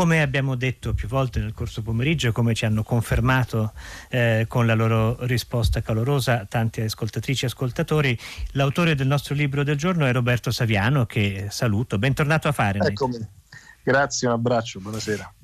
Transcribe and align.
come 0.00 0.22
abbiamo 0.22 0.54
detto 0.54 0.94
più 0.94 1.08
volte 1.08 1.40
nel 1.40 1.52
corso 1.52 1.82
pomeriggio, 1.82 2.32
come 2.32 2.54
ci 2.54 2.64
hanno 2.64 2.82
confermato 2.82 3.74
eh, 4.08 4.46
con 4.48 4.64
la 4.64 4.72
loro 4.72 5.26
risposta 5.26 5.82
calorosa 5.82 6.46
tanti 6.46 6.80
ascoltatrici 6.80 7.44
e 7.44 7.48
ascoltatori, 7.48 8.18
l'autore 8.52 8.94
del 8.94 9.06
nostro 9.06 9.34
libro 9.34 9.62
del 9.62 9.76
giorno 9.76 10.06
è 10.06 10.12
Roberto 10.12 10.50
Saviano, 10.50 11.04
che 11.04 11.48
saluto. 11.50 11.98
Bentornato 11.98 12.48
a 12.48 12.52
fare. 12.52 12.78
Eccomi. 12.78 13.18
Grazie, 13.82 14.28
un 14.28 14.32
abbraccio, 14.32 14.80
buonasera. 14.80 15.34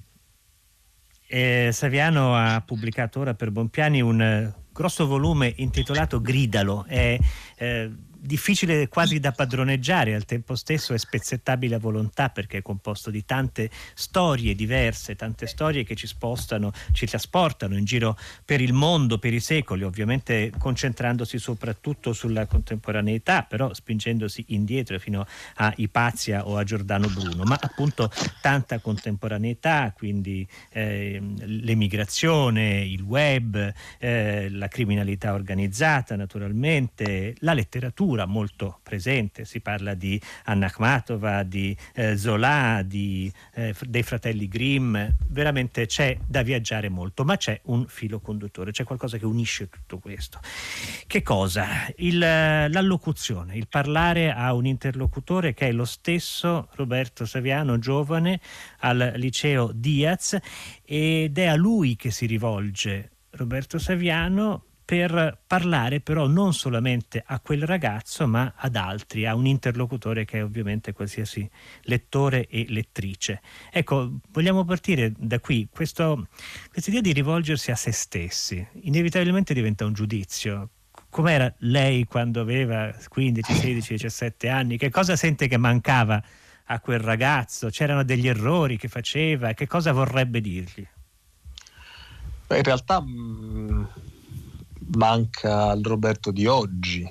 Eh, 1.27 1.69
Saviano 1.71 2.35
ha 2.35 2.63
pubblicato 2.65 3.21
ora 3.21 3.35
per 3.35 3.51
Bonpiani 3.51 4.01
un 4.01 4.54
grosso 4.73 5.07
volume 5.07 5.53
intitolato 5.57 6.23
Gridalo. 6.23 6.87
È, 6.87 7.19
eh, 7.57 7.93
difficile 8.27 8.88
quasi 8.88 9.21
da 9.21 9.33
padroneggiare, 9.33 10.15
al 10.15 10.24
tempo 10.24 10.54
stesso 10.54 10.93
è 10.93 10.99
spezzettabile 10.99 11.76
a 11.76 11.79
volontà 11.79 12.29
perché 12.29 12.58
è 12.58 12.63
composto 12.63 13.11
di 13.11 13.25
tante 13.25 13.71
storie 13.95 14.54
diverse, 14.54 15.17
tante 15.17 15.47
storie 15.47 15.85
che 15.85 15.95
ci 15.95 16.06
spostano, 16.06 16.73
ci 16.93 17.07
trasportano 17.07 17.77
in 17.77 17.85
giro 17.85 18.19
per 18.45 18.61
il 18.61 18.73
mondo, 18.73 19.19
per 19.19 19.33
i 19.33 19.41
secoli, 19.41 19.85
ovviamente 19.85 20.52
concentrandosi 20.59 21.39
soprattutto 21.39 22.12
sulla 22.12 22.47
contemporaneità, 22.47 23.43
però 23.43 23.73
spingendosi 23.73 24.45
indietro 24.49 24.99
fino 24.99 25.27
a 25.57 25.73
Ipazia 25.77 26.47
o 26.47 26.57
a 26.57 26.65
Giordano 26.65 27.09
Bruno, 27.09 27.45
ma 27.45 27.57
appunto 27.61 28.11
tanta 28.41 28.80
contemporaneità, 28.80 29.93
quindi 29.97 30.47
eh, 30.71 31.21
l'emigrazione, 31.45 32.85
il 32.85 33.02
web, 33.02 33.73
eh, 33.99 34.49
la 34.51 34.69
criminalità 34.69 35.33
organizzata 35.33 36.16
naturalmente, 36.16 37.35
la 37.41 37.55
letteratura 37.55 38.16
cultura 38.16 38.27
molto 38.27 38.80
presente, 38.83 39.45
si 39.45 39.61
parla 39.61 39.95
di 39.95 40.20
Anna 40.45 40.66
Akhmatova, 40.66 41.43
di 41.43 41.77
eh, 41.95 42.16
Zola, 42.16 42.83
di, 42.83 43.30
eh, 43.55 43.74
dei 43.87 44.02
fratelli 44.02 44.48
Grimm, 44.48 44.97
veramente 45.29 45.87
c'è 45.87 46.16
da 46.27 46.43
viaggiare 46.43 46.88
molto, 46.88 47.24
ma 47.24 47.37
c'è 47.37 47.60
un 47.65 47.87
filo 47.87 48.21
conduttore, 48.21 48.71
c'è 48.71 48.85
qualcosa 48.85 49.18
che 49.18 49.26
unisce 49.26 49.68
tutto 49.68 49.99
questo. 49.99 50.41
Che 51.07 51.23
cosa? 51.23 51.66
Il, 51.96 52.18
l'allocuzione, 52.18 53.57
il 53.57 53.68
parlare 53.68 54.32
a 54.32 54.54
un 54.54 54.65
interlocutore 54.65 55.52
che 55.52 55.69
è 55.69 55.73
lo 55.73 55.85
stesso 55.85 56.69
Roberto 56.74 57.26
Saviano, 57.26 57.79
giovane, 57.79 58.41
al 58.80 59.13
liceo 59.16 59.73
Diaz, 59.74 60.38
ed 60.85 61.37
è 61.37 61.46
a 61.46 61.54
lui 61.54 61.96
che 61.96 62.10
si 62.10 62.24
rivolge 62.26 63.10
Roberto 63.30 63.79
Saviano 63.79 64.66
per 64.86 65.42
parlare 65.48 66.00
però 66.00 66.28
non 66.28 66.54
solamente 66.54 67.20
a 67.26 67.40
quel 67.40 67.64
ragazzo 67.64 68.28
ma 68.28 68.54
ad 68.56 68.76
altri, 68.76 69.26
a 69.26 69.34
un 69.34 69.44
interlocutore 69.44 70.24
che 70.24 70.38
è 70.38 70.44
ovviamente 70.44 70.92
qualsiasi 70.92 71.50
lettore 71.82 72.46
e 72.46 72.66
lettrice. 72.68 73.42
Ecco, 73.72 74.20
vogliamo 74.30 74.64
partire 74.64 75.12
da 75.18 75.40
qui, 75.40 75.68
questa 75.68 76.16
idea 76.86 77.00
di 77.00 77.12
rivolgersi 77.12 77.72
a 77.72 77.74
se 77.74 77.90
stessi 77.90 78.64
inevitabilmente 78.82 79.52
diventa 79.52 79.84
un 79.84 79.92
giudizio. 79.92 80.70
Com'era 81.10 81.52
lei 81.58 82.04
quando 82.04 82.40
aveva 82.40 82.94
15, 83.08 83.54
16, 83.54 83.92
17 83.92 84.48
anni? 84.48 84.78
Che 84.78 84.90
cosa 84.90 85.16
sente 85.16 85.48
che 85.48 85.56
mancava 85.56 86.22
a 86.66 86.78
quel 86.78 87.00
ragazzo? 87.00 87.70
C'erano 87.70 88.04
degli 88.04 88.28
errori 88.28 88.76
che 88.76 88.86
faceva? 88.86 89.52
Che 89.52 89.66
cosa 89.66 89.90
vorrebbe 89.90 90.40
dirgli? 90.40 90.86
Beh, 92.46 92.58
in 92.58 92.62
realtà 92.62 93.00
mh 93.00 93.08
mm, 93.08 93.84
manca 94.94 95.70
al 95.70 95.82
Roberto 95.82 96.30
di 96.30 96.46
oggi, 96.46 97.10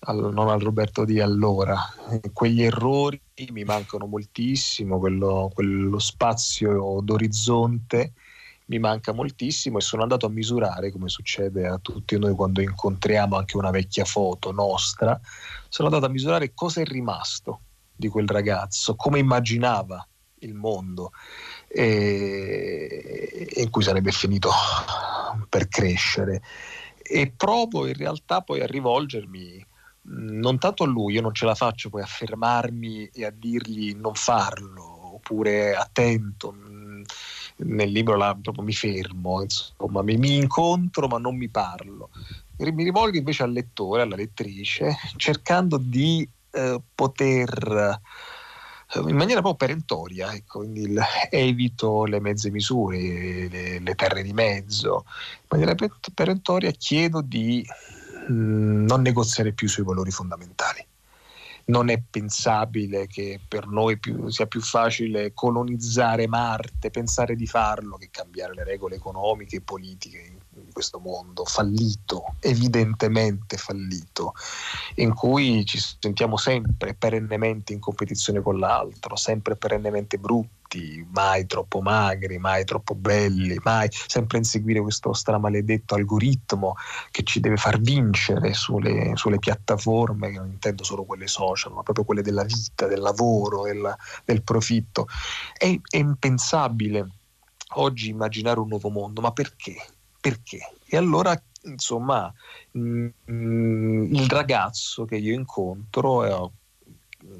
al, 0.00 0.32
non 0.32 0.48
al 0.48 0.60
Roberto 0.60 1.04
di 1.04 1.20
allora. 1.20 1.78
Quegli 2.32 2.62
errori 2.62 3.20
mi 3.50 3.64
mancano 3.64 4.06
moltissimo, 4.06 4.98
quello, 4.98 5.50
quello 5.52 5.98
spazio 5.98 7.00
d'orizzonte 7.02 8.12
mi 8.66 8.78
manca 8.78 9.12
moltissimo 9.12 9.78
e 9.78 9.82
sono 9.82 10.02
andato 10.02 10.26
a 10.26 10.30
misurare, 10.30 10.90
come 10.90 11.08
succede 11.08 11.66
a 11.66 11.78
tutti 11.78 12.18
noi 12.18 12.34
quando 12.34 12.62
incontriamo 12.62 13.36
anche 13.36 13.56
una 13.56 13.70
vecchia 13.70 14.04
foto 14.04 14.52
nostra, 14.52 15.20
sono 15.68 15.88
andato 15.88 16.06
a 16.06 16.10
misurare 16.10 16.52
cosa 16.54 16.80
è 16.80 16.84
rimasto 16.84 17.60
di 17.94 18.08
quel 18.08 18.26
ragazzo, 18.26 18.96
come 18.96 19.18
immaginava 19.18 20.06
il 20.38 20.54
mondo 20.54 21.12
e, 21.68 23.48
in 23.56 23.70
cui 23.70 23.82
sarebbe 23.82 24.12
finito 24.12 24.50
per 25.48 25.68
crescere 25.68 26.42
e 27.06 27.32
provo 27.36 27.86
in 27.86 27.94
realtà 27.94 28.40
poi 28.40 28.60
a 28.62 28.66
rivolgermi 28.66 29.66
non 30.06 30.58
tanto 30.58 30.84
a 30.84 30.86
lui, 30.86 31.14
io 31.14 31.22
non 31.22 31.34
ce 31.34 31.46
la 31.46 31.54
faccio 31.54 31.88
poi 31.88 32.02
a 32.02 32.06
fermarmi 32.06 33.06
e 33.06 33.24
a 33.24 33.30
dirgli 33.30 33.94
non 33.94 34.14
farlo, 34.14 35.14
oppure 35.14 35.74
attento, 35.74 36.54
nel 37.56 37.90
libro 37.90 38.16
là 38.16 38.36
proprio 38.40 38.64
mi 38.64 38.72
fermo, 38.72 39.42
insomma, 39.42 40.02
mi, 40.02 40.16
mi 40.16 40.36
incontro 40.36 41.06
ma 41.06 41.18
non 41.18 41.36
mi 41.36 41.48
parlo. 41.48 42.10
Mi 42.56 42.84
rivolgo 42.84 43.16
invece 43.16 43.42
al 43.42 43.52
lettore, 43.52 44.02
alla 44.02 44.14
lettrice, 44.14 44.94
cercando 45.16 45.76
di 45.76 46.28
eh, 46.52 46.80
poter 46.94 48.00
in 49.00 49.16
maniera 49.16 49.40
proprio 49.40 49.54
perentoria, 49.54 50.32
ecco, 50.32 50.62
il, 50.62 51.00
evito 51.30 52.04
le 52.04 52.20
mezze 52.20 52.50
misure, 52.50 53.48
le, 53.48 53.78
le, 53.80 53.94
terre 53.94 54.22
di 54.22 54.32
mezzo, 54.32 55.04
in 55.06 55.58
maniera 55.60 55.74
perentoria 56.14 56.70
chiedo 56.70 57.20
di 57.20 57.64
mh, 58.28 58.32
mm, 58.32 58.86
non 58.86 59.02
negoziare 59.02 59.52
più 59.52 59.68
sui 59.68 59.84
valori 59.84 60.10
fondamentali. 60.10 60.84
Non 61.66 61.88
è 61.88 61.98
pensabile 61.98 63.06
che 63.06 63.40
per 63.46 63.66
noi 63.66 63.98
più, 63.98 64.28
sia 64.28 64.46
più 64.46 64.60
facile 64.60 65.32
colonizzare 65.32 66.28
Marte, 66.28 66.90
pensare 66.90 67.36
di 67.36 67.46
farlo, 67.46 67.96
che 67.96 68.08
cambiare 68.10 68.52
le 68.54 68.64
regole 68.64 68.96
economiche 68.96 69.56
e 69.56 69.60
politiche 69.62 70.32
questo 70.74 70.98
mondo 70.98 71.44
fallito, 71.44 72.34
evidentemente 72.40 73.56
fallito, 73.56 74.34
in 74.96 75.14
cui 75.14 75.64
ci 75.64 75.78
sentiamo 75.78 76.36
sempre 76.36 76.94
perennemente 76.94 77.72
in 77.72 77.78
competizione 77.78 78.42
con 78.42 78.58
l'altro, 78.58 79.14
sempre 79.14 79.54
perennemente 79.56 80.18
brutti, 80.18 81.06
mai 81.12 81.46
troppo 81.46 81.80
magri, 81.80 82.38
mai 82.38 82.64
troppo 82.64 82.96
belli, 82.96 83.56
mai 83.62 83.88
sempre 83.90 84.38
inseguire 84.38 84.80
questo 84.80 85.12
stramaledetto 85.12 85.94
algoritmo 85.94 86.74
che 87.12 87.22
ci 87.22 87.38
deve 87.38 87.56
far 87.56 87.80
vincere 87.80 88.52
sulle, 88.52 89.12
sulle 89.14 89.38
piattaforme, 89.38 90.32
che 90.32 90.38
non 90.38 90.48
intendo 90.48 90.82
solo 90.82 91.04
quelle 91.04 91.28
social, 91.28 91.72
ma 91.72 91.84
proprio 91.84 92.04
quelle 92.04 92.22
della 92.22 92.42
vita, 92.42 92.88
del 92.88 93.00
lavoro, 93.00 93.62
del, 93.62 93.94
del 94.24 94.42
profitto. 94.42 95.06
È, 95.56 95.72
è 95.88 95.96
impensabile 95.96 97.08
oggi 97.76 98.08
immaginare 98.08 98.60
un 98.60 98.68
nuovo 98.68 98.90
mondo, 98.90 99.20
ma 99.20 99.32
perché? 99.32 99.76
Perché? 100.24 100.72
E 100.86 100.96
allora, 100.96 101.38
insomma, 101.64 102.32
mh, 102.70 103.08
mm, 103.30 104.14
il 104.14 104.30
ragazzo 104.30 105.04
che 105.04 105.16
io 105.16 105.34
incontro 105.34 106.24
è 106.24 106.50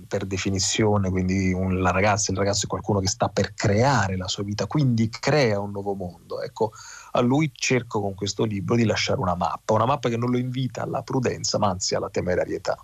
per 0.06 0.26
definizione, 0.26 1.08
quindi 1.08 1.50
un, 1.54 1.80
la 1.80 1.90
ragazza, 1.92 2.30
il 2.30 2.36
ragazzo 2.36 2.66
è 2.66 2.68
qualcuno 2.68 3.00
che 3.00 3.08
sta 3.08 3.28
per 3.28 3.54
creare 3.54 4.18
la 4.18 4.28
sua 4.28 4.42
vita, 4.42 4.66
quindi 4.66 5.08
crea 5.08 5.60
un 5.60 5.70
nuovo 5.70 5.94
mondo. 5.94 6.42
Ecco, 6.42 6.72
a 7.12 7.20
lui 7.20 7.50
cerco 7.54 8.02
con 8.02 8.12
questo 8.12 8.44
libro 8.44 8.76
di 8.76 8.84
lasciare 8.84 9.18
una 9.18 9.34
mappa, 9.34 9.72
una 9.72 9.86
mappa 9.86 10.10
che 10.10 10.18
non 10.18 10.30
lo 10.30 10.36
invita 10.36 10.82
alla 10.82 11.00
prudenza, 11.00 11.56
ma 11.56 11.68
anzi 11.68 11.94
alla 11.94 12.10
temerarietà. 12.10 12.76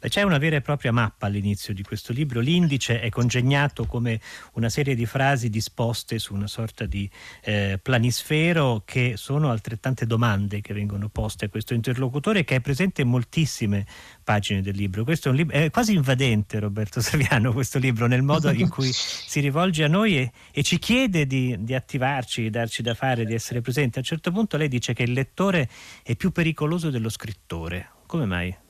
C'è 0.00 0.22
una 0.22 0.38
vera 0.38 0.56
e 0.56 0.60
propria 0.60 0.92
mappa 0.92 1.26
all'inizio 1.26 1.74
di 1.74 1.82
questo 1.82 2.12
libro, 2.12 2.40
l'indice 2.40 3.00
è 3.00 3.08
congegnato 3.10 3.86
come 3.86 4.20
una 4.54 4.68
serie 4.68 4.94
di 4.94 5.06
frasi 5.06 5.50
disposte 5.50 6.18
su 6.18 6.34
una 6.34 6.46
sorta 6.46 6.86
di 6.86 7.08
eh, 7.42 7.78
planisfero 7.80 8.82
che 8.84 9.14
sono 9.16 9.50
altrettante 9.50 10.06
domande 10.06 10.60
che 10.60 10.74
vengono 10.74 11.08
poste 11.08 11.46
a 11.46 11.48
questo 11.48 11.74
interlocutore 11.74 12.44
che 12.44 12.56
è 12.56 12.60
presente 12.60 13.02
in 13.02 13.08
moltissime 13.08 13.86
pagine 14.24 14.62
del 14.62 14.76
libro. 14.76 15.04
Questo 15.04 15.28
è, 15.28 15.30
un 15.30 15.36
libro, 15.36 15.56
è 15.56 15.70
quasi 15.70 15.94
invadente 15.94 16.58
Roberto 16.58 17.00
Saviano 17.02 17.52
questo 17.52 17.78
libro 17.78 18.06
nel 18.06 18.22
modo 18.22 18.50
in 18.50 18.68
cui 18.68 18.90
si 18.92 19.40
rivolge 19.40 19.84
a 19.84 19.88
noi 19.88 20.18
e, 20.18 20.32
e 20.52 20.62
ci 20.62 20.78
chiede 20.78 21.26
di, 21.26 21.56
di 21.60 21.74
attivarci, 21.74 22.42
di 22.42 22.50
darci 22.50 22.82
da 22.82 22.94
fare, 22.94 23.24
di 23.24 23.34
essere 23.34 23.60
presenti. 23.60 23.98
A 23.98 24.00
un 24.00 24.06
certo 24.06 24.30
punto 24.30 24.56
lei 24.56 24.68
dice 24.68 24.92
che 24.92 25.02
il 25.02 25.12
lettore 25.12 25.68
è 26.02 26.16
più 26.16 26.30
pericoloso 26.30 26.90
dello 26.90 27.08
scrittore. 27.08 27.90
Come 28.06 28.26
mai? 28.26 28.68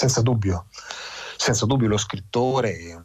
Senza 0.00 0.22
dubbio, 0.22 0.64
senza 1.36 1.66
dubbio 1.66 1.86
lo 1.86 1.98
scrittore 1.98 3.04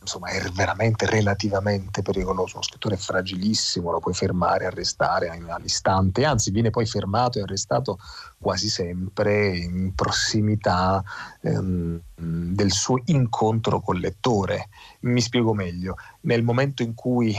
insomma, 0.00 0.28
è 0.28 0.40
veramente 0.50 1.06
relativamente 1.06 2.02
pericoloso. 2.02 2.56
Uno 2.56 2.64
scrittore 2.64 2.96
è 2.96 2.98
fragilissimo, 2.98 3.92
lo 3.92 4.00
puoi 4.00 4.14
fermare, 4.14 4.66
arrestare 4.66 5.28
all'istante, 5.28 6.24
anzi 6.24 6.50
viene 6.50 6.70
poi 6.70 6.84
fermato 6.84 7.38
e 7.38 7.42
arrestato 7.42 7.98
quasi 8.38 8.68
sempre 8.68 9.56
in 9.56 9.94
prossimità 9.94 11.02
ehm, 11.42 12.00
del 12.16 12.72
suo 12.72 13.00
incontro 13.04 13.80
col 13.80 14.00
lettore. 14.00 14.68
Mi 15.02 15.20
spiego 15.20 15.54
meglio, 15.54 15.96
nel 16.22 16.42
momento 16.42 16.82
in 16.82 16.94
cui 16.94 17.34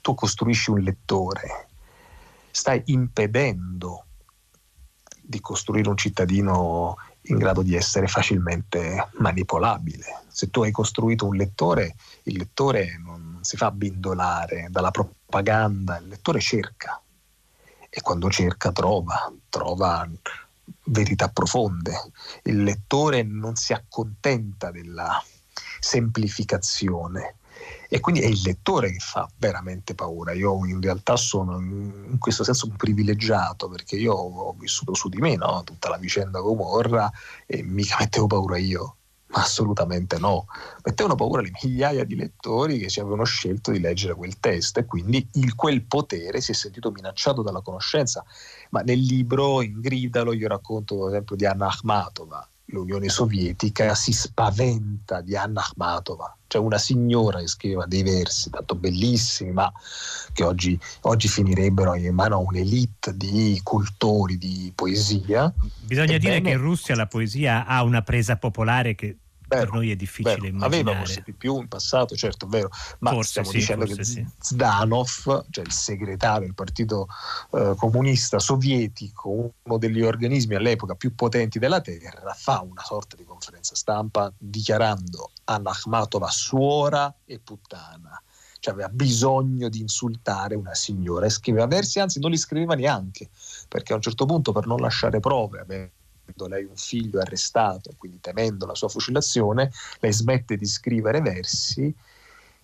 tu 0.00 0.14
costruisci 0.14 0.70
un 0.70 0.80
lettore, 0.80 1.68
stai 2.50 2.80
impedendo 2.86 4.04
di 5.28 5.40
costruire 5.40 5.90
un 5.90 5.96
cittadino 5.96 6.96
in 7.28 7.38
grado 7.38 7.62
di 7.62 7.74
essere 7.74 8.06
facilmente 8.06 9.08
manipolabile. 9.18 10.22
Se 10.28 10.50
tu 10.50 10.62
hai 10.62 10.70
costruito 10.70 11.26
un 11.26 11.36
lettore, 11.36 11.96
il 12.24 12.36
lettore 12.36 12.98
non, 12.98 13.38
si 13.42 13.56
fa 13.56 13.70
bindolare 13.70 14.68
dalla 14.70 14.90
propaganda, 14.90 15.98
il 15.98 16.08
lettore 16.08 16.40
cerca 16.40 17.00
e 17.90 18.00
quando 18.02 18.30
cerca 18.30 18.70
trova, 18.72 19.32
trova 19.48 20.08
verità 20.84 21.28
profonde. 21.28 22.10
Il 22.44 22.62
lettore 22.62 23.22
non 23.22 23.56
si 23.56 23.72
accontenta 23.72 24.70
della 24.70 25.22
semplificazione 25.80 27.37
e 27.88 28.00
quindi 28.00 28.20
è 28.20 28.26
il 28.26 28.40
lettore 28.44 28.92
che 28.92 28.98
fa 28.98 29.28
veramente 29.36 29.94
paura. 29.94 30.32
Io 30.32 30.64
in 30.66 30.80
realtà 30.80 31.16
sono 31.16 31.58
in 31.58 32.18
questo 32.18 32.44
senso 32.44 32.66
un 32.66 32.76
privilegiato 32.76 33.68
perché 33.68 33.96
io 33.96 34.12
ho 34.12 34.54
vissuto 34.58 34.94
su 34.94 35.08
di 35.08 35.18
me 35.18 35.36
no? 35.36 35.62
tutta 35.64 35.88
la 35.88 35.96
vicenda 35.96 36.40
Gomorra 36.40 37.10
e 37.46 37.62
mica 37.62 37.96
mettevo 37.98 38.26
paura 38.26 38.58
io. 38.58 38.94
Ma 39.30 39.42
assolutamente 39.42 40.18
no, 40.18 40.46
mettevano 40.82 41.14
paura 41.14 41.42
le 41.42 41.50
migliaia 41.62 42.04
di 42.04 42.16
lettori 42.16 42.78
che 42.78 42.88
ci 42.88 43.00
avevano 43.00 43.24
scelto 43.24 43.70
di 43.70 43.78
leggere 43.78 44.14
quel 44.14 44.40
testo 44.40 44.80
e 44.80 44.86
quindi 44.86 45.28
il, 45.34 45.54
quel 45.54 45.82
potere 45.82 46.40
si 46.40 46.52
è 46.52 46.54
sentito 46.54 46.90
minacciato 46.90 47.42
dalla 47.42 47.60
conoscenza. 47.60 48.24
Ma 48.70 48.80
nel 48.80 48.98
libro, 48.98 49.60
in 49.60 49.80
Gridalo, 49.80 50.32
io 50.32 50.48
racconto 50.48 50.96
per 50.96 51.08
esempio 51.08 51.36
di 51.36 51.44
Anna 51.44 51.66
Akhmatova, 51.66 52.48
l'Unione 52.70 53.08
Sovietica 53.08 53.94
si 53.94 54.12
spaventa 54.12 55.20
di 55.20 55.36
Anna 55.36 55.62
Akhmatova, 55.62 56.36
cioè 56.46 56.60
una 56.60 56.78
signora 56.78 57.38
che 57.40 57.46
scriveva 57.46 57.86
dei 57.86 58.02
versi 58.02 58.50
tanto 58.50 58.74
bellissimi, 58.74 59.52
ma 59.52 59.72
che 60.32 60.44
oggi, 60.44 60.78
oggi 61.02 61.28
finirebbero 61.28 61.94
in 61.94 62.14
mano 62.14 62.36
a 62.36 62.38
un'elite 62.38 63.16
di 63.16 63.60
cultori 63.62 64.36
di 64.36 64.72
poesia. 64.74 65.52
Bisogna 65.82 66.14
Ebbene, 66.14 66.18
dire 66.18 66.40
che 66.40 66.56
in 66.56 66.62
Russia 66.62 66.94
la 66.94 67.06
poesia 67.06 67.64
ha 67.66 67.82
una 67.82 68.02
presa 68.02 68.36
popolare 68.36 68.94
che 68.94 69.16
Vero, 69.48 69.62
per 69.62 69.72
noi 69.72 69.90
è 69.90 69.96
difficile 69.96 70.34
vero. 70.34 70.46
immaginare. 70.46 70.80
Aveva 70.80 70.98
forse 70.98 71.22
di 71.24 71.32
più 71.32 71.58
in 71.58 71.68
passato, 71.68 72.14
certo, 72.14 72.44
è 72.44 72.48
vero, 72.48 72.70
ma 72.98 73.10
forse 73.12 73.30
stiamo 73.30 73.48
sì, 73.50 73.56
dicendo 73.56 73.84
che 73.86 74.04
sì. 74.04 74.26
Zdanov, 74.38 75.46
cioè 75.50 75.64
il 75.64 75.72
segretario 75.72 76.40
del 76.46 76.54
Partito 76.54 77.08
eh, 77.52 77.74
Comunista 77.76 78.38
Sovietico, 78.38 79.52
uno 79.62 79.78
degli 79.78 80.02
organismi 80.02 80.54
all'epoca 80.54 80.94
più 80.94 81.14
potenti 81.14 81.58
della 81.58 81.80
Terra, 81.80 82.34
fa 82.34 82.60
una 82.60 82.82
sorta 82.84 83.16
di 83.16 83.24
conferenza 83.24 83.74
stampa 83.74 84.30
dichiarando 84.36 85.30
Anna 85.44 85.70
Akhmatova 85.70 86.28
suora 86.28 87.14
e 87.24 87.38
puttana. 87.38 88.22
Cioè 88.60 88.74
aveva 88.74 88.88
bisogno 88.88 89.68
di 89.68 89.80
insultare 89.80 90.56
una 90.56 90.74
signora 90.74 91.26
e 91.26 91.30
scriveva 91.30 91.66
versi, 91.66 92.00
anzi 92.00 92.18
non 92.18 92.32
li 92.32 92.36
scriveva 92.36 92.74
neanche, 92.74 93.30
perché 93.68 93.92
a 93.92 93.96
un 93.96 94.02
certo 94.02 94.26
punto 94.26 94.50
per 94.50 94.66
non 94.66 94.80
lasciare 94.80 95.20
prove, 95.20 95.60
aveva 95.60 95.88
lei 96.48 96.64
un 96.64 96.76
figlio 96.76 97.20
arrestato, 97.20 97.92
quindi 97.96 98.20
temendo 98.20 98.66
la 98.66 98.74
sua 98.74 98.88
fucilazione, 98.88 99.70
lei 100.00 100.12
smette 100.12 100.56
di 100.56 100.66
scrivere 100.66 101.20
versi 101.20 101.94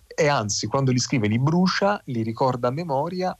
e 0.07 0.27
anzi 0.27 0.67
quando 0.67 0.91
li 0.91 0.99
scrive 0.99 1.27
li 1.27 1.39
brucia, 1.39 2.01
li 2.05 2.23
ricorda 2.23 2.69
a 2.69 2.71
memoria 2.71 3.35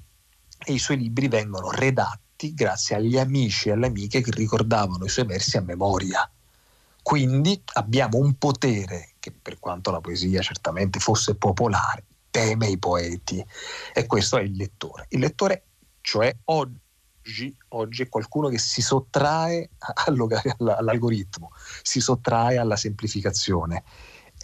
e 0.66 0.74
i 0.74 0.80
suoi 0.80 0.98
libri 0.98 1.28
vengono 1.28 1.72
redatti 1.72 2.54
grazie 2.54 2.98
agli 2.98 3.18
amici 3.18 3.70
e 3.70 3.74
alle 3.74 3.88
amiche 3.88 4.22
che 4.22 4.32
ricordavano 4.32 5.06
i 5.06 5.10
suoi 5.10 5.26
versi 5.26 5.58
a 5.58 5.62
memoria. 5.62 6.30
Quindi 7.02 7.62
abbiamo 7.74 8.18
un 8.18 8.34
potere 8.34 9.14
che 9.20 9.32
per 9.32 9.60
quanto 9.60 9.92
la 9.92 10.02
poesia 10.02 10.42
certamente 10.42 11.00
fosse 11.00 11.36
popolare, 11.36 12.04
teme 12.32 12.68
i 12.68 12.78
poeti 12.78 13.46
e 13.94 14.06
questo 14.06 14.38
è 14.38 14.42
il 14.42 14.56
lettore. 14.56 15.06
Il 15.10 15.20
lettore, 15.20 15.66
cioè 16.02 16.36
oggi 16.46 16.84
oggi, 17.26 17.56
oggi 17.70 18.04
è 18.04 18.10
qualcuno 18.10 18.50
che 18.50 18.60
si 18.60 18.82
sottrae 18.82 19.70
all'algoritmo, 20.06 21.52
si 21.82 22.00
sottrae 22.00 22.58
alla 22.58 22.76
semplificazione 22.76 23.84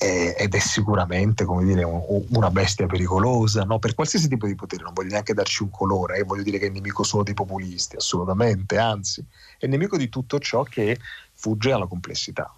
ed 0.01 0.55
è 0.55 0.59
sicuramente 0.59 1.45
dire, 1.61 1.83
una 1.83 2.49
bestia 2.49 2.87
pericolosa 2.87 3.63
no? 3.65 3.77
per 3.77 3.93
qualsiasi 3.93 4.27
tipo 4.27 4.47
di 4.47 4.55
potere. 4.55 4.81
Non 4.81 4.93
voglio 4.93 5.11
neanche 5.11 5.35
darci 5.35 5.61
un 5.61 5.69
colore, 5.69 6.17
eh? 6.17 6.23
voglio 6.23 6.41
dire 6.41 6.57
che 6.57 6.67
è 6.67 6.69
nemico 6.69 7.03
solo 7.03 7.21
dei 7.21 7.35
populisti, 7.35 7.97
assolutamente, 7.97 8.79
anzi, 8.79 9.23
è 9.59 9.67
nemico 9.67 9.97
di 9.97 10.09
tutto 10.09 10.39
ciò 10.39 10.63
che 10.63 10.97
fugge 11.33 11.71
alla 11.71 11.85
complessità 11.85 12.51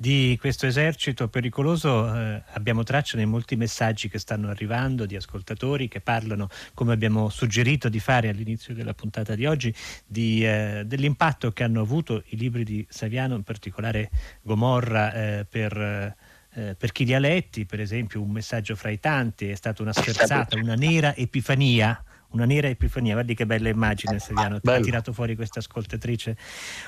di 0.00 0.38
questo 0.40 0.66
esercito 0.66 1.26
pericoloso 1.26 2.14
eh, 2.14 2.40
abbiamo 2.52 2.84
traccia 2.84 3.16
nei 3.16 3.26
molti 3.26 3.56
messaggi 3.56 4.08
che 4.08 4.20
stanno 4.20 4.48
arrivando 4.48 5.06
di 5.06 5.16
ascoltatori 5.16 5.88
che 5.88 6.00
parlano, 6.00 6.48
come 6.72 6.92
abbiamo 6.92 7.28
suggerito 7.30 7.88
di 7.88 7.98
fare 7.98 8.28
all'inizio 8.28 8.74
della 8.74 8.94
puntata 8.94 9.34
di 9.34 9.44
oggi, 9.44 9.74
di, 10.06 10.46
eh, 10.46 10.84
dell'impatto 10.86 11.50
che 11.50 11.64
hanno 11.64 11.80
avuto 11.80 12.22
i 12.26 12.36
libri 12.36 12.62
di 12.62 12.86
Saviano, 12.88 13.34
in 13.34 13.42
particolare 13.42 14.10
Gomorra, 14.40 15.12
eh, 15.12 15.46
per 15.48 16.14
eh, 16.54 16.74
per 16.74 16.92
chi 16.92 17.04
li 17.04 17.14
ha 17.14 17.18
letti, 17.18 17.66
per 17.66 17.78
esempio 17.78 18.22
un 18.22 18.30
messaggio 18.30 18.74
fra 18.74 18.88
i 18.90 18.98
tanti, 18.98 19.48
è 19.48 19.54
stata 19.54 19.82
una 19.82 19.92
sferzata, 19.92 20.56
una 20.56 20.74
nera 20.74 21.14
epifania 21.14 22.02
una 22.30 22.44
nera 22.44 22.68
epifania, 22.68 23.14
guardi 23.14 23.34
che 23.34 23.46
bella 23.46 23.68
immagine 23.68 24.18
Silviano, 24.18 24.60
ha 24.62 24.80
tirato 24.80 25.12
fuori 25.12 25.34
questa 25.34 25.60
ascoltatrice 25.60 26.36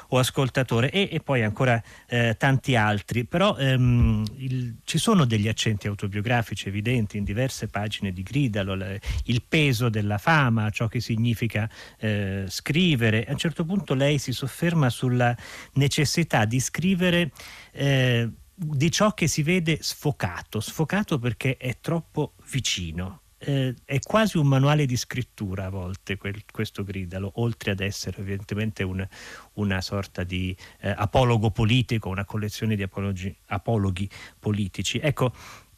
o 0.09 0.19
ascoltatore. 0.19 0.91
E, 0.91 1.09
e 1.11 1.21
poi 1.21 1.43
ancora 1.43 1.83
eh, 2.07 2.37
tanti 2.39 2.77
altri, 2.77 3.25
però 3.25 3.57
ehm, 3.57 4.25
il, 4.37 4.77
ci 4.85 4.99
sono 4.99 5.25
degli 5.25 5.49
accenti 5.49 5.87
autobiografici 5.87 6.69
evidenti 6.69 7.17
in 7.17 7.25
diverse 7.25 7.69
pagine 7.69 8.13
di 8.13 8.23
Gridalo, 8.23 8.75
le, 8.75 9.01
il 9.25 9.43
peso 9.47 9.89
della 9.89 10.19
fama, 10.19 10.69
ciò 10.71 10.89
che 10.89 11.01
significa 11.01 11.69
eh, 11.99 12.45
scrivere, 12.49 13.25
a 13.25 13.33
un 13.33 13.39
certo 13.39 13.65
punto 13.65 13.95
lei 13.95 14.19
si 14.19 14.33
sofferma 14.33 14.91
sulla 14.91 15.35
necessità 15.75 16.45
di 16.45 16.61
scrivere 16.61 17.31
eh, 17.73 18.29
di 18.55 18.91
ciò 18.91 19.15
che 19.15 19.27
si 19.27 19.43
vede 19.43 19.79
sfocato, 19.81 20.61
sfocato 20.61 21.19
perché 21.19 21.57
è 21.57 21.79
troppo 21.81 22.35
vicino 22.51 23.23
eh, 23.43 23.75
è 23.85 23.99
quasi 24.01 24.37
un 24.37 24.47
manuale 24.47 24.85
di 24.85 24.97
scrittura 24.97 25.67
a 25.67 25.71
volte 25.71 26.17
quel, 26.17 26.45
questo 26.51 26.85
Gridalo, 26.85 27.33
oltre 27.37 27.71
ad 27.71 27.81
essere 27.81 28.19
evidentemente 28.19 28.83
un, 28.83 29.07
una 29.55 29.81
sorta 29.81 30.25
di 30.25 30.55
eh, 30.81 30.91
apologo 30.95 31.51
politico, 31.51 32.11
una 32.11 32.25
collezione 32.25 32.77
di 32.77 32.83
apologi, 32.83 33.35
apologhi 33.47 34.09
politici. 34.39 34.99
Ecco, 34.99 35.33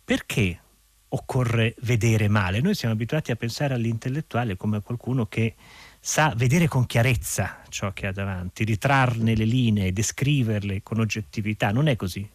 perché 0.04 0.60
occorre 1.08 1.74
vedere 1.82 2.28
male? 2.28 2.60
Noi 2.60 2.74
siamo 2.74 2.94
abituati 2.94 3.30
a 3.30 3.36
pensare 3.36 3.74
all'intellettuale 3.74 4.56
come 4.56 4.78
a 4.78 4.80
qualcuno 4.80 5.26
che 5.26 5.54
sa 6.00 6.34
vedere 6.36 6.66
con 6.66 6.84
chiarezza 6.86 7.62
ciò 7.68 7.92
che 7.92 8.08
ha 8.08 8.12
davanti, 8.12 8.64
ritrarne 8.64 9.36
le 9.36 9.44
linee, 9.44 9.92
descriverle 9.92 10.82
con 10.82 10.98
oggettività. 10.98 11.70
Non 11.70 11.86
è 11.86 11.94
così? 11.94 12.28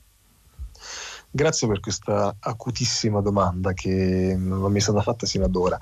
Grazie 1.29 1.67
per 1.67 1.81
questa 1.81 2.37
acutissima 2.39 3.19
domanda 3.19 3.73
che 3.73 4.33
non 4.37 4.71
mi 4.71 4.79
è 4.79 4.81
stata 4.81 5.01
fatta 5.01 5.25
sino 5.25 5.45
ad 5.45 5.55
ora. 5.55 5.77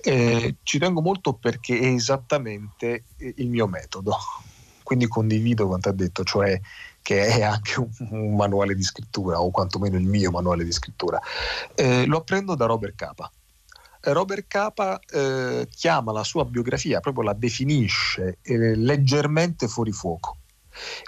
Eh, 0.00 0.56
ci 0.62 0.78
tengo 0.78 1.00
molto 1.00 1.32
perché 1.32 1.78
è 1.78 1.86
esattamente 1.86 3.04
il 3.16 3.48
mio 3.48 3.66
metodo, 3.66 4.16
quindi 4.82 5.08
condivido 5.08 5.66
quanto 5.66 5.88
ha 5.88 5.92
detto, 5.92 6.24
cioè 6.24 6.60
che 7.00 7.26
è 7.26 7.42
anche 7.42 7.80
un, 7.80 7.88
un, 8.10 8.36
manuale 8.36 8.74
di 8.74 8.82
scrittura, 8.82 9.40
o 9.40 9.50
quantomeno 9.50 9.96
il 9.96 10.06
mio 10.06 10.30
manuale 10.30 10.62
di 10.62 10.72
scrittura. 10.72 11.18
Eh, 11.74 12.04
lo 12.06 12.18
apprendo 12.18 12.54
da 12.54 12.66
Robert 12.66 12.94
Capa. 12.94 13.30
Robert 14.02 14.44
Capa 14.46 15.00
eh, 15.00 15.66
chiama 15.74 16.12
la 16.12 16.22
sua 16.22 16.44
biografia, 16.44 17.00
proprio 17.00 17.24
la 17.24 17.34
definisce 17.34 18.38
eh, 18.42 18.76
leggermente 18.76 19.68
fuori 19.68 19.90
fuoco. 19.90 20.36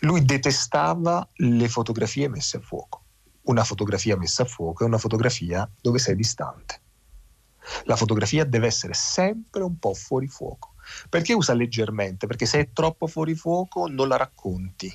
Lui 0.00 0.24
detestava 0.24 1.26
le 1.34 1.68
fotografie 1.68 2.28
messe 2.28 2.56
a 2.56 2.60
fuoco 2.60 3.03
una 3.44 3.64
fotografia 3.64 4.16
messa 4.16 4.44
a 4.44 4.46
fuoco 4.46 4.84
è 4.84 4.86
una 4.86 4.98
fotografia 4.98 5.68
dove 5.80 5.98
sei 5.98 6.16
distante. 6.16 6.80
La 7.84 7.96
fotografia 7.96 8.44
deve 8.44 8.66
essere 8.66 8.94
sempre 8.94 9.62
un 9.62 9.78
po' 9.78 9.94
fuori 9.94 10.28
fuoco. 10.28 10.74
Perché 11.08 11.32
usa 11.32 11.54
leggermente? 11.54 12.26
Perché 12.26 12.46
se 12.46 12.58
è 12.60 12.72
troppo 12.72 13.06
fuori 13.06 13.34
fuoco 13.34 13.86
non 13.88 14.08
la 14.08 14.16
racconti, 14.16 14.92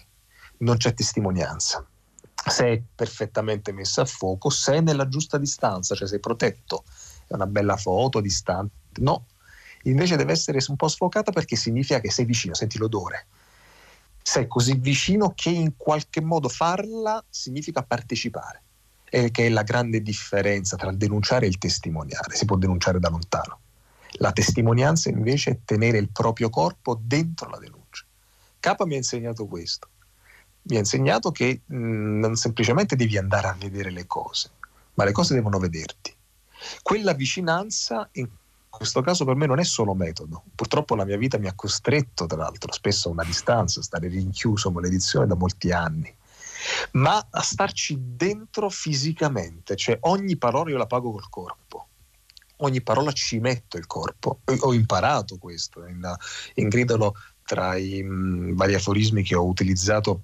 non 0.59 0.77
c'è 0.77 0.93
testimonianza. 0.93 1.85
Se 2.33 2.65
è 2.65 2.81
perfettamente 2.95 3.71
messa 3.71 4.01
a 4.01 4.05
fuoco, 4.05 4.49
sei 4.49 4.81
nella 4.81 5.07
giusta 5.07 5.37
distanza, 5.37 5.95
cioè 5.95 6.07
sei 6.07 6.19
protetto. 6.19 6.83
È 7.27 7.33
una 7.33 7.47
bella 7.47 7.75
foto 7.75 8.21
distante. 8.21 8.73
No, 8.99 9.25
invece 9.83 10.15
deve 10.15 10.31
essere 10.31 10.59
un 10.67 10.75
po' 10.75 10.87
sfocata 10.87 11.31
perché 11.31 11.55
significa 11.55 11.99
che 11.99 12.11
sei 12.11 12.25
vicino, 12.25 12.53
senti 12.53 12.77
l'odore 12.77 13.27
sei 14.21 14.47
così 14.47 14.75
vicino 14.75 15.33
che 15.33 15.49
in 15.49 15.75
qualche 15.75 16.21
modo 16.21 16.49
farla 16.49 17.23
significa 17.29 17.83
partecipare, 17.83 18.61
e 19.09 19.31
che 19.31 19.47
è 19.47 19.49
la 19.49 19.63
grande 19.63 20.01
differenza 20.01 20.75
tra 20.75 20.89
il 20.89 20.97
denunciare 20.97 21.45
e 21.45 21.49
il 21.49 21.57
testimoniare, 21.57 22.35
si 22.35 22.45
può 22.45 22.55
denunciare 22.57 22.99
da 22.99 23.09
lontano. 23.09 23.59
La 24.13 24.31
testimonianza 24.31 25.09
invece 25.09 25.51
è 25.51 25.59
tenere 25.65 25.97
il 25.97 26.09
proprio 26.11 26.49
corpo 26.49 26.99
dentro 27.01 27.49
la 27.49 27.57
denuncia. 27.57 28.05
Capa 28.59 28.85
mi 28.85 28.95
ha 28.95 28.97
insegnato 28.97 29.45
questo, 29.45 29.87
mi 30.63 30.75
ha 30.75 30.79
insegnato 30.79 31.31
che 31.31 31.61
mh, 31.65 31.75
mm, 31.75 32.19
non 32.19 32.35
semplicemente 32.35 32.95
devi 32.95 33.17
andare 33.17 33.47
a 33.47 33.55
vedere 33.57 33.91
le 33.91 34.05
cose, 34.05 34.51
ma 34.95 35.05
le 35.05 35.11
cose 35.11 35.33
devono 35.33 35.59
vederti. 35.59 36.13
Quella 36.81 37.13
vicinanza 37.13 38.09
in 38.13 38.27
questo 38.69 39.01
caso 39.01 39.25
per 39.25 39.35
me 39.35 39.45
non 39.45 39.59
è 39.59 39.63
solo 39.63 39.93
metodo. 39.93 40.43
Purtroppo 40.55 40.95
la 40.95 41.05
mia 41.05 41.17
vita 41.17 41.37
mi 41.37 41.47
ha 41.47 41.53
costretto, 41.53 42.25
tra 42.25 42.37
l'altro, 42.37 42.71
spesso 42.71 43.09
a 43.09 43.11
una 43.11 43.23
distanza, 43.23 43.79
a 43.79 43.83
stare 43.83 44.07
rinchiuso 44.07 44.71
con 44.71 44.81
l'edizione 44.81 45.27
da 45.27 45.35
molti 45.35 45.71
anni. 45.71 46.15
ma 46.91 47.25
a 47.29 47.41
starci 47.41 47.97
dentro 47.99 48.69
fisicamente, 48.69 49.75
cioè 49.75 49.97
ogni 50.01 50.37
parola 50.37 50.69
io 50.69 50.77
la 50.77 50.85
pago 50.85 51.11
col 51.11 51.29
corpo 51.29 51.87
ogni 52.61 52.81
parola 52.81 53.11
ci 53.11 53.39
metto 53.39 53.77
il 53.77 53.87
corpo. 53.87 54.41
Ho 54.61 54.73
imparato 54.73 55.37
questo 55.37 55.85
in, 55.85 56.01
in 56.55 56.67
Gridalo 56.67 57.15
tra 57.43 57.77
i 57.77 58.03
mh, 58.03 58.55
vari 58.55 58.73
aforismi 58.75 59.23
che 59.23 59.35
ho 59.35 59.45
utilizzato 59.45 60.23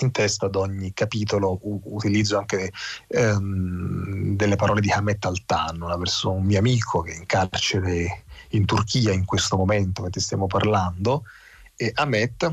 in 0.00 0.10
testa 0.10 0.46
ad 0.46 0.56
ogni 0.56 0.92
capitolo 0.92 1.58
u- 1.62 1.80
utilizzo 1.84 2.38
anche 2.38 2.72
ehm, 3.08 4.36
delle 4.36 4.56
parole 4.56 4.80
di 4.80 4.90
Hamet 4.90 5.24
Altan, 5.24 5.80
una 5.80 5.96
persona, 5.96 6.38
un 6.38 6.44
mio 6.44 6.58
amico 6.58 7.00
che 7.02 7.12
è 7.12 7.16
in 7.16 7.26
carcere 7.26 8.24
in 8.50 8.64
Turchia 8.64 9.12
in 9.12 9.24
questo 9.24 9.56
momento 9.56 10.02
mentre 10.02 10.20
stiamo 10.20 10.46
parlando 10.46 11.24
e 11.74 11.90
Hamet 11.94 12.50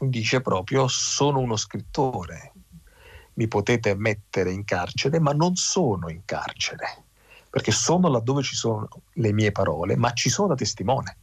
dice 0.00 0.40
proprio 0.40 0.88
sono 0.88 1.38
uno 1.38 1.56
scrittore, 1.56 2.52
mi 3.34 3.48
potete 3.48 3.94
mettere 3.94 4.50
in 4.50 4.64
carcere 4.64 5.18
ma 5.20 5.32
non 5.32 5.56
sono 5.56 6.08
in 6.08 6.22
carcere 6.24 7.02
perché 7.50 7.70
sono 7.70 8.08
laddove 8.08 8.42
ci 8.42 8.56
sono 8.56 8.88
le 9.14 9.32
mie 9.32 9.52
parole 9.52 9.96
ma 9.96 10.12
ci 10.12 10.28
sono 10.28 10.48
da 10.48 10.54
testimone 10.54 11.18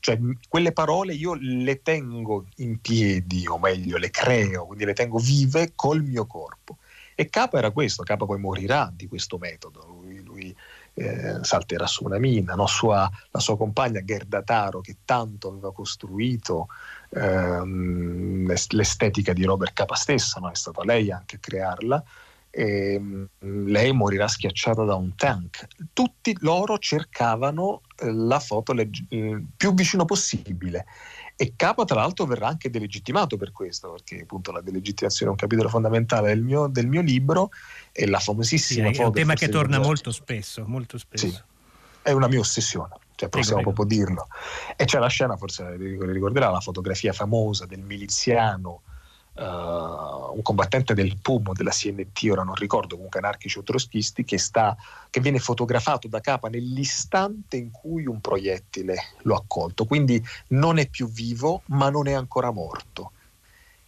cioè 0.00 0.18
quelle 0.48 0.72
parole 0.72 1.14
io 1.14 1.34
le 1.38 1.82
tengo 1.82 2.46
in 2.56 2.80
piedi, 2.80 3.46
o 3.46 3.58
meglio, 3.58 3.96
le 3.96 4.10
creo, 4.10 4.66
quindi 4.66 4.84
le 4.84 4.94
tengo 4.94 5.18
vive 5.18 5.72
col 5.74 6.02
mio 6.02 6.26
corpo. 6.26 6.78
E 7.14 7.28
Capa 7.28 7.58
era 7.58 7.72
questo, 7.72 8.04
Capa 8.04 8.26
poi 8.26 8.38
morirà 8.38 8.92
di 8.94 9.08
questo 9.08 9.38
metodo, 9.38 9.84
lui, 9.86 10.22
lui 10.22 10.56
eh, 10.94 11.38
salterà 11.42 11.86
su 11.86 12.04
una 12.04 12.18
mina, 12.18 12.54
no? 12.54 12.66
sua, 12.66 13.10
la 13.30 13.40
sua 13.40 13.56
compagna 13.56 14.04
Gerda 14.04 14.42
Taro 14.42 14.80
che 14.80 14.98
tanto 15.04 15.48
aveva 15.48 15.72
costruito 15.72 16.68
ehm, 17.10 18.52
l'estetica 18.70 19.32
di 19.32 19.44
Robert 19.44 19.72
Capa 19.72 19.94
stesso, 19.94 20.38
no? 20.38 20.50
è 20.50 20.54
stata 20.54 20.84
lei 20.84 21.10
anche 21.10 21.36
a 21.36 21.38
crearla, 21.40 22.04
lei 22.50 23.92
morirà 23.92 24.26
schiacciata 24.26 24.84
da 24.84 24.94
un 24.94 25.14
tank. 25.14 25.66
Tutti 25.92 26.36
loro 26.40 26.78
cercavano 26.78 27.82
eh, 27.96 28.10
la 28.10 28.40
foto 28.40 28.72
leg- 28.72 29.04
eh, 29.08 29.42
più 29.56 29.74
vicino 29.74 30.04
possibile. 30.04 30.86
E 31.36 31.52
Capa, 31.54 31.84
tra 31.84 32.00
l'altro, 32.00 32.24
verrà 32.24 32.48
anche 32.48 32.68
delegittimato 32.68 33.36
per 33.36 33.52
questo, 33.52 33.92
perché 33.92 34.22
appunto 34.22 34.50
la 34.50 34.60
delegittimazione 34.60 35.30
è 35.30 35.34
un 35.34 35.38
capitolo 35.38 35.68
fondamentale 35.68 36.28
del 36.28 36.42
mio, 36.42 36.66
del 36.66 36.88
mio 36.88 37.00
libro 37.00 37.50
e 37.92 38.06
la 38.06 38.18
famosissima 38.18 38.88
sì, 38.88 38.94
foto. 38.94 39.02
È 39.02 39.06
un 39.06 39.12
tema 39.12 39.34
che 39.34 39.48
torna 39.48 39.78
molto 39.78 40.10
spesso, 40.10 40.64
molto 40.66 40.98
spesso. 40.98 41.28
Sì, 41.28 41.40
è 42.02 42.10
una 42.10 42.26
mia 42.26 42.40
ossessione, 42.40 42.96
cioè 43.14 43.28
possiamo 43.28 43.62
prego, 43.62 43.72
proprio 43.72 43.98
dirlo. 43.98 44.26
E 44.74 44.84
c'è 44.84 44.98
la 44.98 45.06
scena, 45.06 45.36
forse 45.36 45.76
ricorderà, 45.76 46.50
la 46.50 46.60
fotografia 46.60 47.12
famosa 47.12 47.66
del 47.66 47.82
miliziano 47.82 48.82
uh, 49.38 50.34
un 50.34 50.42
combattente 50.42 50.94
del 50.94 51.16
PUM 51.20 51.52
della 51.52 51.70
CNT, 51.70 52.28
ora 52.30 52.42
non 52.42 52.54
ricordo, 52.54 52.96
comunque 52.96 53.20
anarchici 53.20 53.58
o 53.58 53.62
troschisti, 53.62 54.24
che, 54.24 54.38
che 55.10 55.20
viene 55.20 55.38
fotografato 55.38 56.08
da 56.08 56.20
capa 56.20 56.48
nell'istante 56.48 57.56
in 57.56 57.70
cui 57.70 58.06
un 58.06 58.20
proiettile 58.20 58.96
lo 59.22 59.34
ha 59.34 59.42
colto. 59.46 59.84
Quindi 59.84 60.22
non 60.48 60.78
è 60.78 60.88
più 60.88 61.08
vivo, 61.08 61.62
ma 61.66 61.88
non 61.90 62.08
è 62.08 62.12
ancora 62.12 62.50
morto. 62.50 63.12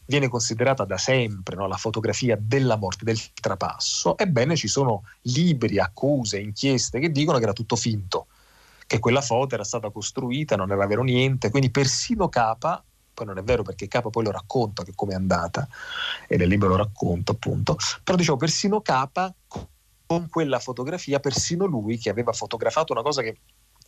Viene 0.07 0.29
considerata 0.29 0.85
da 0.85 0.99
sempre 0.99 1.55
no, 1.55 1.69
la 1.69 1.77
fotografia 1.77 2.37
della 2.41 2.77
morte, 2.77 3.05
del 3.05 3.19
trapasso, 3.33 4.19
ebbene 4.19 4.57
ci 4.57 4.67
sono 4.67 5.05
libri, 5.23 5.79
accuse, 5.79 6.41
inchieste 6.41 6.99
che 6.99 7.11
dicono 7.11 7.39
che 7.39 7.45
era 7.45 7.53
tutto 7.53 7.77
finto, 7.77 8.27
che 8.89 8.99
quella 8.99 9.21
foto 9.21 9.55
era 9.55 9.63
stata 9.63 9.91
costruita, 9.91 10.57
non 10.57 10.73
era 10.73 10.85
vero 10.89 11.05
niente, 11.05 11.51
quindi 11.51 11.71
persino 11.71 12.29
Capa 12.29 12.83
poi 13.13 13.27
non 13.27 13.39
è 13.39 13.43
vero 13.43 13.63
perché 13.63 13.89
Capa 13.89 14.11
poi 14.11 14.25
lo 14.25 14.31
racconta 14.31 14.83
che 14.83 14.93
come 14.95 15.13
è 15.13 15.17
andata 15.17 15.69
e 16.27 16.37
nel 16.37 16.49
libro 16.49 16.69
lo 16.69 16.77
racconto 16.77 17.33
appunto, 17.33 17.77
però 18.03 18.17
dicevo 18.17 18.37
persino 18.37 18.81
Capa 18.81 19.33
con 20.07 20.29
quella 20.29 20.59
fotografia, 20.59 21.21
persino 21.21 21.67
lui 21.67 21.99
che 21.99 22.11
aveva 22.11 22.33
fotografato 22.33 22.93
una 22.93 23.03
cosa 23.03 23.23
che 23.23 23.39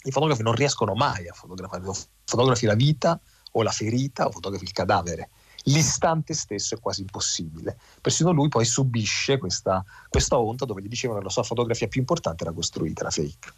i 0.05 0.11
fotografi 0.11 0.43
non 0.43 0.55
riescono 0.55 0.95
mai 0.95 1.29
a 1.29 1.33
fotografare, 1.33 1.83
fotografi 2.25 2.67
la 2.67 2.75
vita 2.75 3.19
o 3.53 3.63
la 3.63 3.71
ferita 3.71 4.27
o 4.27 4.31
fotografi 4.31 4.65
il 4.65 4.73
cadavere. 4.73 5.31
L'istante 5.65 6.35
stesso 6.35 6.75
è 6.75 6.81
quasi 6.81 7.03
impossibile. 7.03 7.79
Persino 8.01 8.33
lui 8.33 8.49
poi 8.49 8.65
subisce 8.65 9.39
questa, 9.39 9.85
questa 10.09 10.39
onda 10.39 10.65
dove 10.65 10.83
gli 10.83 10.89
dicevano 10.89 11.21
che 11.21 11.27
la 11.27 11.31
sua 11.31 11.45
fotografia 11.45 11.87
più 11.87 12.01
importante 12.01 12.43
era 12.43 12.53
costruita, 12.53 13.05
la 13.05 13.11
fake. 13.11 13.53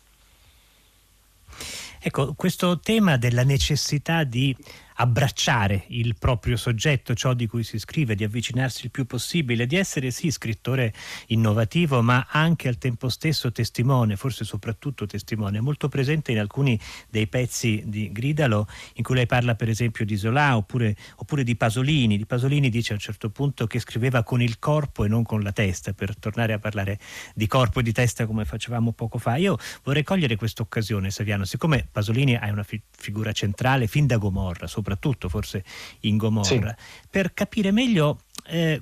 Ecco, 2.06 2.34
questo 2.34 2.80
tema 2.80 3.16
della 3.16 3.44
necessità 3.44 4.24
di 4.24 4.54
abbracciare 4.94 5.84
il 5.88 6.16
proprio 6.18 6.56
soggetto, 6.56 7.14
ciò 7.14 7.34
di 7.34 7.46
cui 7.46 7.64
si 7.64 7.78
scrive, 7.78 8.14
di 8.14 8.24
avvicinarsi 8.24 8.84
il 8.84 8.90
più 8.90 9.06
possibile, 9.06 9.66
di 9.66 9.76
essere 9.76 10.10
sì 10.10 10.30
scrittore 10.30 10.92
innovativo, 11.28 12.02
ma 12.02 12.26
anche 12.30 12.68
al 12.68 12.78
tempo 12.78 13.08
stesso 13.08 13.50
testimone, 13.50 14.16
forse 14.16 14.44
soprattutto 14.44 15.06
testimone, 15.06 15.60
molto 15.60 15.88
presente 15.88 16.32
in 16.32 16.38
alcuni 16.38 16.78
dei 17.10 17.26
pezzi 17.26 17.82
di 17.86 18.12
Gridalo, 18.12 18.68
in 18.94 19.02
cui 19.02 19.16
lei 19.16 19.26
parla 19.26 19.54
per 19.54 19.68
esempio 19.68 20.04
di 20.04 20.16
Zola 20.16 20.56
oppure, 20.56 20.94
oppure 21.16 21.42
di 21.42 21.56
Pasolini. 21.56 22.16
Di 22.16 22.26
Pasolini 22.26 22.70
dice 22.70 22.92
a 22.92 22.94
un 22.94 23.00
certo 23.00 23.30
punto 23.30 23.66
che 23.66 23.80
scriveva 23.80 24.22
con 24.22 24.40
il 24.40 24.58
corpo 24.58 25.04
e 25.04 25.08
non 25.08 25.24
con 25.24 25.42
la 25.42 25.52
testa, 25.52 25.92
per 25.92 26.16
tornare 26.16 26.52
a 26.52 26.58
parlare 26.58 26.98
di 27.34 27.46
corpo 27.46 27.80
e 27.80 27.82
di 27.82 27.92
testa 27.92 28.26
come 28.26 28.44
facevamo 28.44 28.92
poco 28.92 29.18
fa. 29.18 29.36
Io 29.36 29.58
vorrei 29.82 30.04
cogliere 30.04 30.36
questa 30.36 30.62
occasione, 30.62 31.10
Saviano, 31.10 31.44
siccome 31.44 31.88
Pasolini 31.90 32.32
è 32.34 32.50
una 32.50 32.62
fi- 32.62 32.80
figura 32.96 33.32
centrale 33.32 33.86
fin 33.88 34.06
da 34.06 34.18
Gomorra, 34.18 34.66
soprattutto 34.66 34.83
forse 35.28 35.64
in 36.00 36.16
Gomorra, 36.16 36.76
sì. 36.76 37.06
per 37.10 37.34
capire 37.34 37.70
meglio 37.70 38.20
eh, 38.46 38.80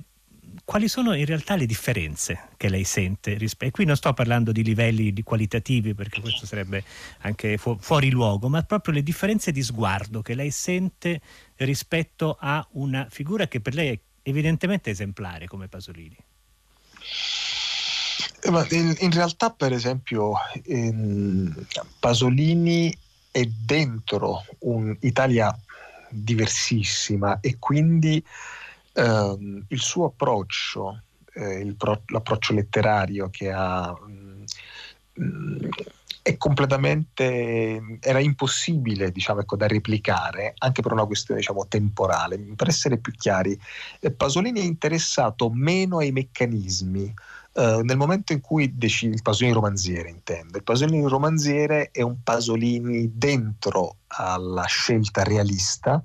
quali 0.65 0.87
sono 0.87 1.13
in 1.13 1.25
realtà 1.25 1.55
le 1.55 1.65
differenze 1.65 2.49
che 2.57 2.69
lei 2.69 2.83
sente 2.83 3.35
rispetto. 3.35 3.71
Qui 3.71 3.85
non 3.85 3.95
sto 3.95 4.13
parlando 4.13 4.51
di 4.51 4.63
livelli 4.63 5.13
di 5.13 5.23
qualitativi 5.23 5.93
perché 5.93 6.21
questo 6.21 6.45
sarebbe 6.45 6.83
anche 7.19 7.57
fu- 7.57 7.77
fuori 7.79 8.09
luogo, 8.09 8.49
ma 8.49 8.61
proprio 8.63 8.93
le 8.93 9.03
differenze 9.03 9.51
di 9.51 9.63
sguardo 9.63 10.21
che 10.21 10.35
lei 10.35 10.51
sente 10.51 11.21
rispetto 11.57 12.37
a 12.39 12.65
una 12.71 13.07
figura 13.09 13.47
che 13.47 13.59
per 13.61 13.73
lei 13.73 13.89
è 13.89 13.99
evidentemente 14.23 14.89
esemplare 14.89 15.47
come 15.47 15.67
Pasolini. 15.67 16.17
Eh, 18.41 18.75
in, 18.75 18.95
in 18.99 19.11
realtà, 19.11 19.51
per 19.51 19.73
esempio, 19.73 20.33
ehm, 20.65 21.65
Pasolini 21.99 22.95
è 23.31 23.43
dentro 23.45 24.45
un'Italia 24.59 25.57
diversissima 26.13 27.39
e 27.39 27.57
quindi 27.59 28.23
ehm, 28.93 29.65
il 29.67 29.79
suo 29.79 30.05
approccio, 30.05 31.01
eh, 31.33 31.73
pro- 31.77 32.03
l'approccio 32.07 32.53
letterario 32.53 33.29
che 33.29 33.51
ha 33.51 33.91
mh, 33.91 34.43
mm, 35.21 35.57
è 36.23 36.37
completamente 36.37 37.99
era 37.99 38.19
impossibile 38.19 39.11
diciamo, 39.11 39.41
ecco, 39.41 39.57
da 39.57 39.67
replicare 39.67 40.53
anche 40.57 40.81
per 40.81 40.93
una 40.93 41.05
questione 41.05 41.41
diciamo, 41.41 41.67
temporale. 41.67 42.39
Per 42.55 42.67
essere 42.67 42.97
più 42.97 43.11
chiari 43.11 43.59
eh, 43.99 44.11
Pasolini 44.11 44.61
è 44.61 44.63
interessato 44.63 45.49
meno 45.49 45.97
ai 45.97 46.11
meccanismi 46.13 47.13
Uh, 47.53 47.81
nel 47.81 47.97
momento 47.97 48.33
in 48.33 48.41
cui 48.41 48.75
decide 48.75 49.15
il 49.15 49.21
Pasolini 49.21 49.53
romanziere, 49.53 50.09
intendo, 50.09 50.57
il 50.57 50.63
Pasolini 50.63 51.07
romanziere 51.07 51.91
è 51.91 52.01
un 52.01 52.23
Pasolini 52.23 53.11
dentro 53.13 53.97
alla 54.07 54.65
scelta 54.65 55.23
realista. 55.23 56.03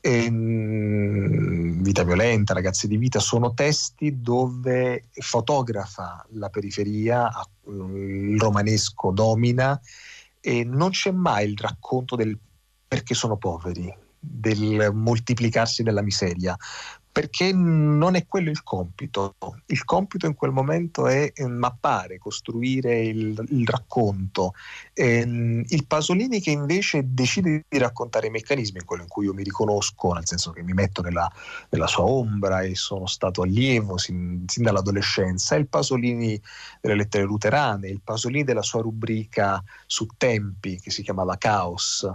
E, 0.00 0.30
mh, 0.30 1.82
vita 1.82 2.04
violenta, 2.04 2.54
ragazzi 2.54 2.86
di 2.86 2.96
vita 2.96 3.18
sono 3.18 3.52
testi 3.52 4.20
dove 4.20 5.08
fotografa 5.12 6.24
la 6.30 6.48
periferia, 6.48 7.30
il 7.66 8.38
romanesco 8.38 9.10
domina 9.10 9.78
e 10.40 10.64
non 10.64 10.90
c'è 10.90 11.10
mai 11.10 11.50
il 11.50 11.58
racconto 11.58 12.16
del 12.16 12.38
perché 12.88 13.14
sono 13.14 13.36
poveri, 13.36 13.94
del 14.18 14.90
moltiplicarsi 14.94 15.82
della 15.82 16.02
miseria, 16.02 16.56
perché 17.18 17.52
non 17.52 18.14
è 18.14 18.28
quello 18.28 18.48
il 18.48 18.62
compito. 18.62 19.34
Il 19.66 19.84
compito 19.84 20.26
in 20.26 20.34
quel 20.36 20.52
momento 20.52 21.08
è 21.08 21.32
eh, 21.34 21.48
mappare, 21.48 22.16
costruire 22.16 23.00
il, 23.00 23.44
il 23.48 23.66
racconto. 23.66 24.52
Ehm, 24.92 25.64
il 25.66 25.84
Pasolini 25.88 26.40
che 26.40 26.52
invece 26.52 27.02
decide 27.12 27.64
di 27.68 27.78
raccontare 27.78 28.28
i 28.28 28.30
meccanismi, 28.30 28.84
quello 28.84 29.02
in 29.02 29.08
cui 29.08 29.24
io 29.24 29.34
mi 29.34 29.42
riconosco, 29.42 30.12
nel 30.12 30.28
senso 30.28 30.52
che 30.52 30.62
mi 30.62 30.74
metto 30.74 31.02
nella, 31.02 31.28
nella 31.70 31.88
sua 31.88 32.04
ombra 32.04 32.60
e 32.60 32.76
sono 32.76 33.06
stato 33.06 33.42
allievo 33.42 33.98
sin, 33.98 34.44
sin, 34.46 34.62
dall'adolescenza, 34.62 35.56
è 35.56 35.58
il 35.58 35.66
Pasolini 35.66 36.40
delle 36.80 36.94
lettere 36.94 37.24
luterane, 37.24 37.88
il 37.88 38.00
Pasolini 38.00 38.44
della 38.44 38.62
sua 38.62 38.80
rubrica 38.80 39.60
su 39.86 40.06
tempi 40.16 40.78
che 40.78 40.92
si 40.92 41.02
chiamava 41.02 41.36
Caos 41.36 42.08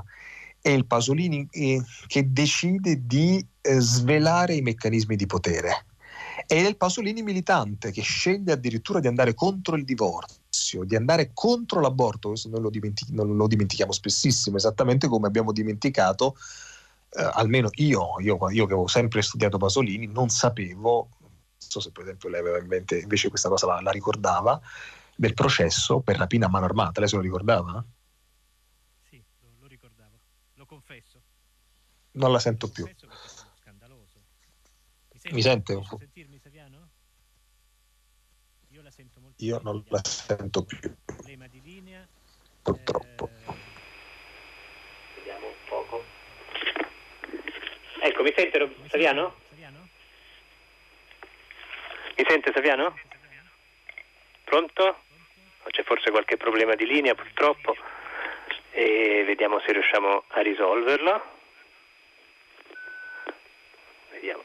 è 0.64 0.70
il 0.70 0.86
Pasolini 0.86 1.46
eh, 1.52 1.84
che 2.08 2.32
decide 2.32 3.06
di 3.06 3.46
eh, 3.63 3.79
svelare 3.79 4.55
i 4.55 4.62
meccanismi 4.62 5.15
di 5.15 5.25
potere. 5.25 5.86
È 6.46 6.55
il 6.55 6.77
Pasolini 6.77 7.24
militante 7.24 7.91
che 7.91 8.01
sceglie 8.01 8.51
addirittura 8.51 9.00
di 9.00 9.08
andare 9.08 9.34
contro 9.34 9.75
il 9.75 9.86
divorzio, 9.86 10.84
di 10.84 10.96
andare 10.96 11.32
contro 11.34 11.79
l'aborto, 11.79 12.29
questo 12.29 12.50
noi 12.50 12.62
lo, 12.62 12.70
non 13.10 13.36
lo 13.36 13.48
dimentichiamo 13.48 13.91
spessissimo, 13.91 14.58
esattamente 14.58 15.08
come 15.08 15.27
abbiamo 15.27 15.51
dimenticato, 15.51 16.36
eh, 17.12 17.29
almeno 17.34 17.70
io, 17.75 18.20
io, 18.20 18.38
io 18.50 18.65
che 18.65 18.74
avevo 18.74 18.88
sempre 18.88 19.22
studiato 19.22 19.58
Pasolini, 19.58 20.08
non 20.08 20.29
sapevo 20.29 21.10
so 21.74 21.79
se 21.79 21.91
per 21.91 22.03
esempio 22.03 22.29
lei 22.29 22.39
aveva 22.39 22.60
in 22.60 22.67
mente 22.67 23.00
invece 23.00 23.29
questa 23.29 23.50
cosa 23.50 23.65
la, 23.65 23.82
la 23.82 23.91
ricordava, 23.91 24.60
del 25.15 25.34
processo 25.34 26.01
per 26.01 26.17
rapina 26.17 26.48
a 26.48 26.50
mano 26.50 26.65
armata. 26.65 27.00
Lei 27.00 27.10
se 27.10 27.15
lo 27.15 27.22
ricordava? 27.22 27.84
Sì, 29.10 29.24
lo, 29.39 29.50
lo 29.60 29.67
ricordavo, 29.67 30.20
lo 30.53 30.65
confesso. 30.65 31.22
Non 32.12 32.32
la 32.32 32.39
sento 32.39 32.67
più. 32.70 32.86
Scandaloso. 32.86 33.43
Mi, 35.32 35.32
sente? 35.32 35.36
Mi 35.36 35.42
sente 35.42 35.74
un 35.74 35.88
po'? 35.88 35.98
sentirmi 35.98 36.39
Saviano? 36.39 36.89
Io 38.70 38.82
la 38.82 38.92
sento 38.92 39.20
molto 39.22 39.44
Io 39.44 39.60
non 39.63 39.84
la 39.88 40.03
sento 40.03 40.65
più. 40.65 40.80
Problema 41.06 41.48
di 41.48 41.62
linea. 41.62 42.06
Purtroppo. 42.62 43.30
Eh... 43.30 43.53
Vediamo 45.15 45.48
un 45.48 45.53
poco. 45.68 46.03
Ecco, 48.01 48.24
mi 48.24 48.34
sente 48.36 48.75
Saviano? 48.89 49.36
Saviano? 49.50 49.89
Mi 52.18 52.25
sente 52.27 52.51
Saviano? 52.53 52.98
Pronto? 54.44 55.03
C'è 55.70 55.84
forse 55.84 56.12
qualche 56.12 56.36
problema 56.36 56.75
di 56.75 56.86
linea 56.86 57.15
purtroppo 57.15 57.75
e 58.72 59.24
vediamo 59.25 59.60
se 59.62 59.72
riusciamo 59.72 60.25
a 60.27 60.42
risolverlo. 60.42 61.24
Vediamo. 64.12 64.44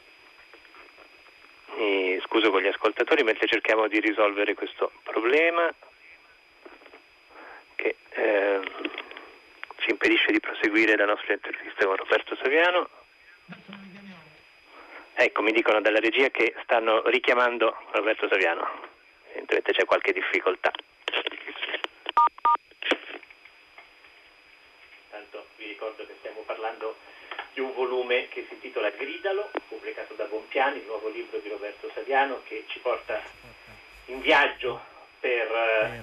E 1.81 2.21
scuso 2.25 2.51
con 2.51 2.61
gli 2.61 2.67
ascoltatori 2.67 3.23
mentre 3.23 3.47
cerchiamo 3.47 3.87
di 3.87 4.01
risolvere 4.01 4.53
questo 4.53 4.91
problema 5.03 5.73
che 7.75 7.95
eh, 8.09 8.59
ci 9.77 9.91
impedisce 9.91 10.33
di 10.33 10.41
proseguire 10.41 10.97
la 10.97 11.05
nostra 11.05 11.33
intervista 11.33 11.85
con 11.85 11.95
Roberto 11.95 12.35
Saviano. 12.35 12.89
Ecco, 15.13 15.41
mi 15.41 15.53
dicono 15.53 15.79
dalla 15.79 15.99
regia 15.99 16.29
che 16.29 16.53
stanno 16.63 17.01
richiamando 17.07 17.73
Roberto 17.91 18.27
Saviano 18.27 18.87
evidentemente 19.49 19.71
c'è 19.71 19.85
qualche 19.85 20.13
difficoltà. 20.13 20.71
Tanto 25.09 25.47
vi 25.57 25.67
ricordo 25.67 26.05
che 26.05 26.15
stiamo 26.19 26.41
parlando 26.41 26.97
di 27.59 27.65
un 27.65 27.73
volume 27.73 28.29
che 28.29 28.45
si 28.47 28.53
intitola 28.53 28.89
Gridalo, 28.91 29.51
pubblicato 29.67 30.13
da 30.13 30.23
Bompiani, 30.23 30.77
il 30.79 30.85
nuovo 30.85 31.09
libro 31.09 31.39
di 31.39 31.49
Roberto 31.49 31.91
Saviano 31.93 32.41
che 32.45 32.63
ci 32.67 32.79
porta 32.79 33.21
in 34.05 34.21
viaggio 34.21 34.79
per, 35.19 35.51
eh, 35.51 36.01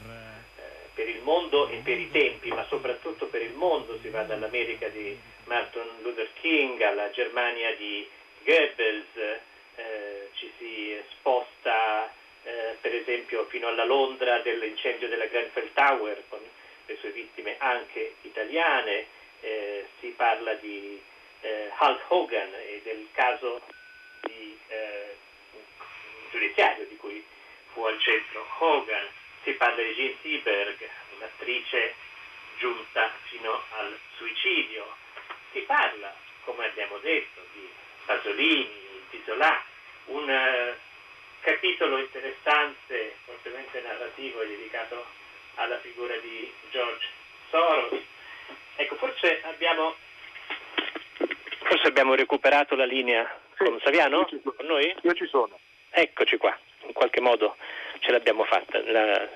per 0.92 1.08
il 1.08 1.22
mondo 1.22 1.68
e 1.68 1.78
per 1.78 1.98
i 1.98 2.10
tempi, 2.10 2.50
ma 2.50 2.66
soprattutto 2.68 3.26
per 3.28 3.40
il 3.40 3.54
mondo. 3.54 3.98
Si 4.02 4.10
va 4.10 4.22
dall'America 4.24 4.88
di 4.88 5.18
Martin 5.44 5.82
Luther 6.02 6.28
King 6.34 6.78
alla 6.82 7.10
Germania 7.10 7.74
di 7.74 8.06
Goebbels, 8.44 9.16
eh, 9.76 10.28
ci 10.34 10.52
si 10.58 11.00
sposta 11.12 12.12
eh, 12.42 12.76
per 12.82 12.94
esempio 12.94 13.46
fino 13.46 13.68
alla 13.68 13.84
Londra 13.84 14.40
dell'incendio 14.40 15.08
della 15.08 15.24
Grenfell 15.24 15.72
Tower 15.72 16.22
con 16.28 16.40
le 16.84 16.96
sue 17.00 17.12
vittime 17.12 17.56
anche 17.58 18.16
italiane, 18.22 19.06
eh, 19.40 19.86
si 20.00 20.08
parla 20.08 20.52
di 20.54 21.00
eh, 21.46 21.70
Hulk 21.78 22.04
Hogan 22.08 22.52
e 22.54 22.80
del 22.82 23.06
caso 23.12 23.62
di, 24.22 24.58
eh, 24.68 25.16
giudiziario 26.30 26.86
di 26.86 26.96
cui 26.96 27.24
fu 27.72 27.84
al 27.84 27.98
centro 28.00 28.46
Hogan, 28.58 29.06
si 29.44 29.52
parla 29.52 29.82
di 29.82 29.94
Jean 29.94 30.14
Seberg, 30.22 30.88
un'attrice 31.16 31.94
giunta 32.58 33.12
fino 33.28 33.62
al 33.78 33.96
suicidio, 34.16 34.96
si 35.52 35.60
parla, 35.60 36.14
come 36.44 36.66
abbiamo 36.66 36.98
detto, 36.98 37.40
di 37.52 37.68
Pasolini, 38.04 39.04
di 39.10 39.22
Zola, 39.24 39.64
un 40.06 40.74
capitolo 41.40 41.98
interessante, 41.98 43.16
fortemente 43.24 43.80
narrativo, 43.80 44.40
è 44.40 44.46
dedicato 44.46 45.06
alla 45.54 45.78
figura 45.78 46.16
di 46.16 46.52
George 46.70 47.06
Soros. 47.50 48.00
Ecco, 48.76 48.96
forse 48.96 49.42
abbiamo, 49.44 49.96
forse 51.68 51.88
abbiamo 51.88 52.14
recuperato 52.14 52.74
la 52.74 52.84
linea 52.84 53.28
sì, 53.56 53.64
con 53.64 53.78
Saviano? 53.82 54.28
Con 54.42 54.66
noi? 54.66 54.94
Io 55.02 55.12
ci 55.12 55.26
sono. 55.26 55.58
Eccoci 55.90 56.36
qua, 56.36 56.56
in 56.86 56.92
qualche 56.92 57.20
modo 57.20 57.56
ce 58.00 58.10
l'abbiamo 58.12 58.44
fatta. 58.44 58.80
La 58.84 59.28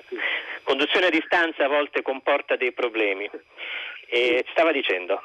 conduzione 0.63 1.07
a 1.07 1.09
distanza 1.09 1.65
a 1.65 1.67
volte 1.67 2.01
comporta 2.01 2.55
dei 2.55 2.71
problemi. 2.71 3.29
E 4.07 4.45
stava 4.51 4.71
dicendo? 4.71 5.21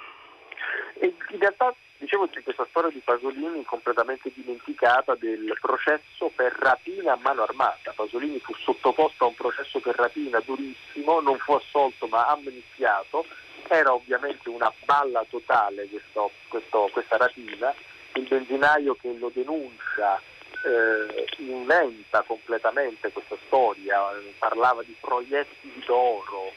In 1.01 1.13
realtà 1.39 1.75
Dicevo 1.99 2.29
c'è 2.29 2.43
questa 2.43 2.67
storia 2.69 2.91
di 2.91 3.01
Pasolini 3.03 3.65
completamente 3.65 4.31
dimenticata 4.35 5.15
del 5.15 5.57
processo 5.59 6.31
per 6.35 6.53
rapina 6.53 7.15
a 7.15 7.19
mano 7.23 7.43
armata. 7.43 7.93
Pasolini 7.95 8.39
fu 8.39 8.55
sottoposto 8.55 9.25
a 9.25 9.29
un 9.29 9.35
processo 9.35 9.81
per 9.81 9.95
rapina 9.95 10.39
durissimo, 10.45 11.21
non 11.21 11.39
fu 11.39 11.53
assolto 11.55 12.07
ma 12.07 12.27
amnistiato. 12.27 13.25
Era 13.69 13.93
ovviamente 13.93 14.49
una 14.49 14.73
balla 14.85 15.25
totale 15.29 15.89
questo, 15.89 16.31
questo, 16.49 16.89
questa 16.93 17.17
rapina. 17.17 17.75
Il 18.15 18.27
benzinaio 18.27 18.95
che 18.95 19.15
lo 19.19 19.31
denuncia 19.35 20.21
eh, 20.65 21.27
inventa 21.39 22.23
completamente 22.23 23.11
questa 23.13 23.37
storia, 23.47 24.01
parlava 24.39 24.83
di 24.83 24.97
proiettili 25.01 25.83
d'oro, 25.85 26.53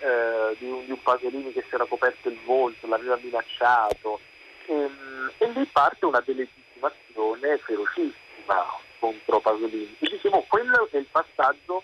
eh, 0.00 0.56
di, 0.58 0.66
un, 0.66 0.84
di 0.84 0.90
un 0.90 1.02
Pasolini 1.02 1.52
che 1.52 1.64
si 1.68 1.74
era 1.74 1.84
coperto 1.84 2.28
il 2.28 2.38
volto, 2.44 2.86
l'aveva 2.86 3.18
minacciato 3.20 4.20
e, 4.66 4.72
ehm, 4.72 5.32
e 5.38 5.48
lì 5.48 5.64
parte 5.66 6.04
una 6.04 6.20
delegittimazione 6.20 7.58
ferocissima 7.58 8.66
contro 8.98 9.40
Pasolini. 9.40 9.96
E 10.00 10.08
dicevo, 10.10 10.44
quello 10.48 10.88
è 10.90 10.96
il 10.96 11.08
passaggio 11.10 11.82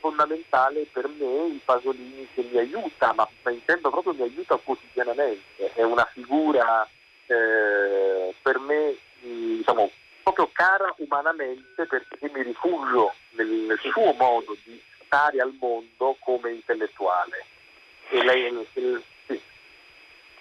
fondamentale 0.00 0.86
per 0.92 1.08
me, 1.08 1.46
il 1.46 1.60
Pasolini 1.64 2.26
che 2.34 2.48
mi 2.50 2.58
aiuta, 2.58 3.12
ma, 3.14 3.28
ma 3.42 3.50
intendo 3.50 3.90
proprio 3.90 4.14
mi 4.14 4.22
aiuta 4.22 4.56
quotidianamente, 4.56 5.72
è 5.74 5.82
una 5.82 6.08
figura 6.12 6.88
eh, 7.26 8.34
per 8.42 8.58
me 8.58 8.96
diciamo, 9.20 9.90
proprio 10.22 10.50
cara 10.52 10.94
umanamente 10.98 11.86
perché 11.86 12.30
mi 12.32 12.42
rifugio 12.42 13.14
nel, 13.30 13.46
nel 13.46 13.78
suo 13.78 14.12
modo 14.14 14.56
di 14.64 14.80
stare 15.04 15.40
al 15.40 15.54
mondo 15.58 16.16
come 16.20 16.52
intellettuale. 16.52 17.44
E 18.10 18.24
lei, 18.24 18.66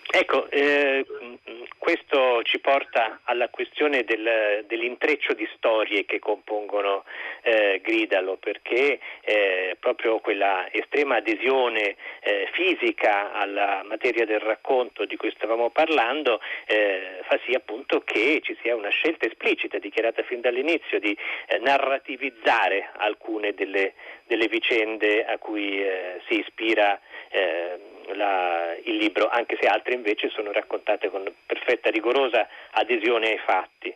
Ecco, 0.10 0.50
eh, 0.50 1.06
questo 1.78 2.42
ci 2.44 2.60
porta 2.60 3.20
alla 3.24 3.50
questione 3.50 4.04
del, 4.04 4.64
dell'intreccio 4.66 5.34
di 5.34 5.48
storie 5.56 6.06
che 6.06 6.20
compongono 6.20 7.04
eh, 7.42 7.82
Gridalo, 7.84 8.38
perché 8.38 9.00
eh, 9.22 9.76
proprio 9.80 10.20
quella 10.20 10.72
estrema 10.72 11.18
adesione 11.18 11.96
eh, 12.22 12.50
fisica 12.54 13.34
alla 13.34 13.84
materia 13.86 14.26
del 14.26 14.40
racconto 14.40 15.06
di 15.06 15.18
cui 15.18 15.32
stavamo 15.36 15.70
parlando 15.72 16.40
eh, 16.66 17.20
fa 17.24 17.38
sì 17.46 17.54
appunto 17.54 18.02
che 18.02 18.40
ci 18.44 18.58
sia 18.62 18.76
una 18.76 18.90
scelta 18.90 19.28
esplicita, 19.28 19.78
dichiarata 19.78 20.24
fin 20.24 20.40
dall'inizio, 20.40 21.00
di 21.00 21.16
eh, 21.48 21.58
narrativizzare 21.60 22.92
alcune 22.96 23.54
delle, 23.54 23.94
delle, 24.28 24.48
vicende 24.48 25.26
a 25.26 25.38
cui 25.38 25.84
si 26.28 26.40
ispira 26.40 27.00
la, 28.14 28.76
il 28.84 28.96
libro, 28.96 29.28
anche 29.28 29.58
se 29.60 29.68
altre 29.68 29.94
invece 29.94 30.30
sono 30.30 30.52
raccontate 30.52 31.10
con 31.10 31.24
perfetta 31.46 31.90
rigorosa 31.90 32.48
adesione 32.72 33.30
ai 33.30 33.40
fatti. 33.40 33.96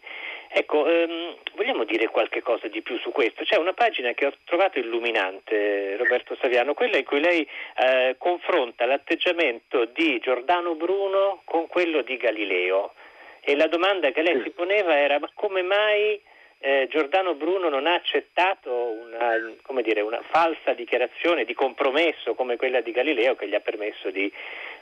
Ecco, 0.54 0.86
ehm, 0.86 1.38
vogliamo 1.54 1.86
dire 1.86 2.08
qualche 2.10 2.42
cosa 2.42 2.68
di 2.68 2.82
più 2.82 2.98
su 3.00 3.12
questo? 3.12 3.46
C'è 3.46 3.56
una 3.56 3.72
pagina 3.72 4.12
che 4.12 4.26
ho 4.26 4.34
trovato 4.44 4.80
illuminante, 4.80 5.96
Roberto 5.96 6.36
Saviano, 6.42 6.74
quella 6.74 6.98
in 6.98 7.06
cui 7.06 7.22
lei 7.22 7.48
eh, 7.78 8.16
confronta 8.18 8.86
l'atteggiamento 8.86 9.86
di 9.86 10.20
Giordano 10.20 10.76
Bruno 10.76 11.42
con 11.46 11.68
quello 11.68 12.02
di 12.02 12.18
Galileo. 12.18 12.94
E 13.40 13.56
la 13.56 13.68
domanda 13.68 14.12
che 14.12 14.22
lei 14.22 14.42
si 14.44 14.50
poneva 14.50 14.98
era 14.98 15.20
ma 15.20 15.30
come 15.34 15.62
mai 15.62 16.22
eh, 16.64 16.88
Giordano 16.92 17.34
Bruno 17.34 17.70
non 17.70 17.88
ha 17.88 17.96
accettato 17.96 18.72
una, 18.72 19.82
dire, 19.82 20.02
una, 20.02 20.22
falsa 20.30 20.74
dichiarazione 20.74 21.44
di 21.44 21.56
compromesso 21.56 22.36
come 22.36 22.56
quella 22.56 22.82
di 22.82 22.92
Galileo 22.92 23.36
che 23.36 23.48
gli 23.48 23.56
ha 23.56 23.60
permesso 23.60 24.12
di 24.12 24.32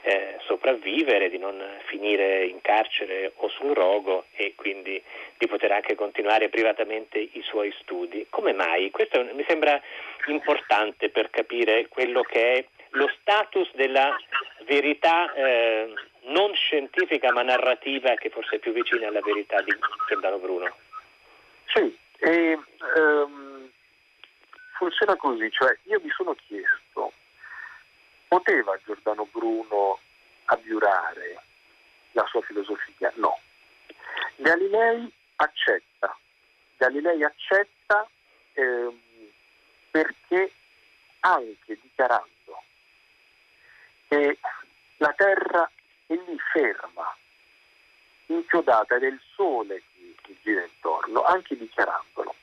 eh, 0.02 0.36
sopravvivere, 0.44 1.30
di 1.30 1.38
non 1.38 1.58
finire 1.86 2.44
in 2.44 2.60
carcere 2.60 3.32
o 3.36 3.48
sul 3.48 3.72
rogo 3.72 4.26
e 4.32 4.52
quindi 4.56 5.02
di 5.38 5.46
poter 5.46 5.72
anche 5.72 5.94
continuare 5.94 6.50
privatamente 6.50 7.18
i 7.18 7.42
suoi 7.42 7.74
studi. 7.80 8.26
Come 8.28 8.52
mai? 8.52 8.90
Questo 8.90 9.26
mi 9.32 9.44
sembra 9.48 9.80
importante 10.26 11.08
per 11.08 11.30
capire 11.30 11.88
quello 11.88 12.20
che 12.20 12.52
è 12.52 12.64
lo 12.90 13.10
status 13.20 13.70
della 13.74 14.14
verità 14.66 15.32
eh, 15.32 15.92
non 16.24 16.52
scientifica 16.54 17.32
ma 17.32 17.42
narrativa 17.42 18.14
che 18.14 18.28
forse 18.28 18.56
è 18.56 18.58
più 18.58 18.72
vicina 18.72 19.08
alla 19.08 19.20
verità 19.20 19.62
di 19.62 19.72
Giordano 20.08 20.38
Bruno. 20.38 20.74
Sì, 21.72 21.98
e, 22.18 22.58
um, 22.96 23.70
funziona 24.76 25.16
così, 25.16 25.50
cioè 25.50 25.76
io 25.84 26.00
mi 26.02 26.10
sono 26.10 26.34
chiesto, 26.34 27.12
poteva 28.28 28.78
Giordano 28.84 29.26
Bruno 29.30 29.98
abiurare 30.46 31.42
la 32.12 32.26
sua 32.26 32.42
filosofia? 32.42 33.12
No. 33.16 33.38
Galilei 34.36 35.12
accetta 35.36 36.16
Galilei 36.80 37.22
accetta 37.22 38.08
eh, 38.54 38.98
perché 39.90 40.52
anche 41.20 41.78
dichiarando 41.78 42.62
che 44.08 44.38
la 44.96 45.12
Terra 45.14 45.70
è 46.06 46.14
lì 46.14 46.38
ferma, 46.52 47.14
inchiodata 48.26 48.96
ed 48.96 49.02
è 49.02 49.08
il 49.08 49.20
Sole 49.34 49.82
che 50.30 50.36
gira 50.42 50.62
intorno, 50.62 51.22
anche 51.24 51.56
dichiarandolo, 51.56 52.34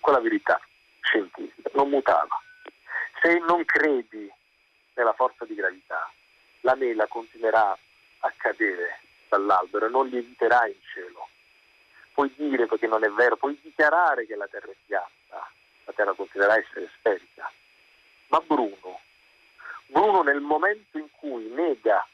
con 0.00 0.12
la 0.12 0.20
verità 0.20 0.60
scientifica, 1.00 1.70
non 1.74 1.88
mutava. 1.88 2.40
Se 3.22 3.38
non 3.38 3.64
credi 3.64 4.30
nella 4.94 5.12
forza 5.12 5.44
di 5.44 5.54
gravità, 5.54 6.10
la 6.60 6.74
mela 6.74 7.06
continuerà 7.06 7.76
a 8.18 8.32
cadere 8.36 9.00
dall'albero 9.28 9.86
e 9.86 9.90
non 9.90 10.08
lieviterà 10.08 10.66
in 10.66 10.78
cielo. 10.92 11.28
Puoi 12.12 12.32
dire 12.36 12.66
perché 12.66 12.86
non 12.86 13.04
è 13.04 13.10
vero, 13.10 13.36
puoi 13.36 13.58
dichiarare 13.60 14.26
che 14.26 14.36
la 14.36 14.46
terra 14.46 14.70
è 14.70 14.76
piatta, 14.86 15.50
la 15.84 15.92
terra 15.92 16.12
continuerà 16.12 16.54
a 16.54 16.58
essere 16.58 16.90
sferica. 16.98 17.50
Ma 18.28 18.40
Bruno, 18.40 19.00
Bruno 19.86 20.22
nel 20.22 20.40
momento 20.40 20.98
in 20.98 21.08
cui 21.12 21.48
nega, 21.48 22.06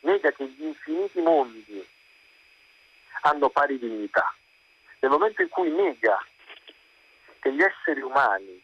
nega 0.00 0.30
che 0.32 0.46
gli 0.46 0.64
infiniti 0.64 1.20
mondi 1.20 1.86
hanno 3.22 3.48
pari 3.50 3.78
dignità, 3.78 4.34
nel 5.00 5.10
momento 5.10 5.42
in 5.42 5.48
cui 5.48 5.70
nega 5.70 6.24
che 7.40 7.52
gli 7.52 7.62
esseri 7.62 8.00
umani 8.00 8.62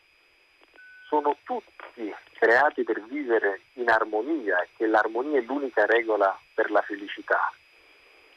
sono 1.09 1.37
tutti 1.45 2.15
creati 2.33 2.83
per 2.85 3.03
vivere 3.05 3.63
in 3.75 3.89
armonia 3.89 4.61
e 4.61 4.69
che 4.77 4.87
l'armonia 4.87 5.39
è 5.39 5.43
l'unica 5.43 5.87
regola 5.87 6.39
per 6.55 6.71
la 6.71 6.83
felicità. 6.83 7.53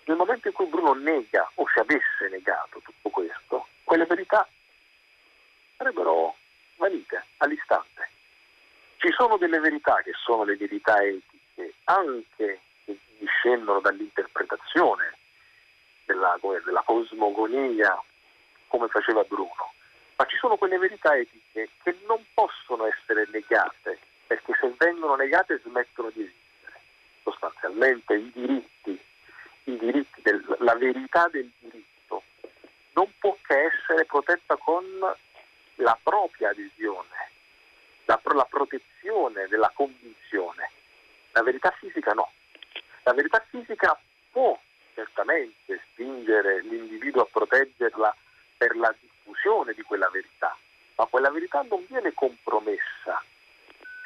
Nel 0.06 0.18
momento 0.18 0.48
in 0.48 0.54
cui 0.54 0.66
Bruno 0.68 0.94
nega 0.94 1.50
o 1.56 1.66
se 1.74 1.82
avesse 1.82 2.30
negato 2.30 2.80
tutto 2.80 3.10
questo, 3.10 3.68
quelle 3.84 4.06
verità 4.06 4.48
sarebbero 5.78 6.36
valide 6.78 7.26
all'istante. 7.38 8.10
Ci 8.98 9.12
sono 9.12 9.38
delle 9.38 9.60
verità 9.60 10.02
che 10.04 10.14
sono 10.24 10.44
le 10.44 10.56
verità 10.56 11.02
etiche, 11.04 11.74
anche 11.86 12.62
che 12.86 12.98
discendono 13.18 13.80
dall'interpretazione 13.82 15.18
della, 16.14 16.38
della 16.66 16.84
cosmogonia 16.84 18.02
come 18.68 18.88
faceva 18.88 19.24
Bruno 19.24 19.74
ma 20.20 20.26
ci 20.26 20.36
sono 20.36 20.58
quelle 20.58 20.78
verità 20.78 21.16
etiche 21.16 21.70
che 21.82 21.98
non 22.06 22.22
possono 22.34 22.86
essere 22.86 23.26
negate, 23.32 24.00
perché 24.28 24.52
se 24.60 24.74
vengono 24.78 25.16
negate 25.16 25.62
smettono 25.64 26.10
di 26.10 26.24
esistere. 26.24 26.82
Sostanzialmente 27.24 28.16
i 28.16 28.30
diritti, 28.34 29.00
i 29.64 29.78
diritti 29.78 30.22
del, 30.22 30.44
la 30.60 30.76
verità 30.76 31.30
del 31.30 31.50
diritto 31.60 32.24
non 32.96 33.10
può 33.18 33.38
che 33.44 33.72
essere 33.72 34.04
protetta 34.04 34.58
con 34.58 34.84
la 35.76 36.00
propria 36.04 36.50
adesione, 36.50 37.32
la, 38.04 38.20
la 38.36 38.48
protezione 38.50 39.48
della 39.48 39.72
convinzione. 39.74 40.70
La 41.32 41.44
verità 41.44 41.72
fisica 41.80 42.12
no. 42.12 42.30
La 43.04 43.14
verità 43.14 43.42
fisica 43.50 43.98
può 44.32 44.60
certamente 45.00 45.82
spingere 45.92 46.62
l'individuo 46.62 47.22
a 47.22 47.28
proteggerla 47.32 48.14
per 48.58 48.76
la 48.76 48.94
diffusione 49.00 49.74
di 49.74 49.82
quella 49.82 50.10
verità, 50.10 50.56
ma 50.96 51.06
quella 51.06 51.32
verità 51.32 51.62
non 51.70 51.86
viene 51.88 52.14
compromessa 52.14 53.24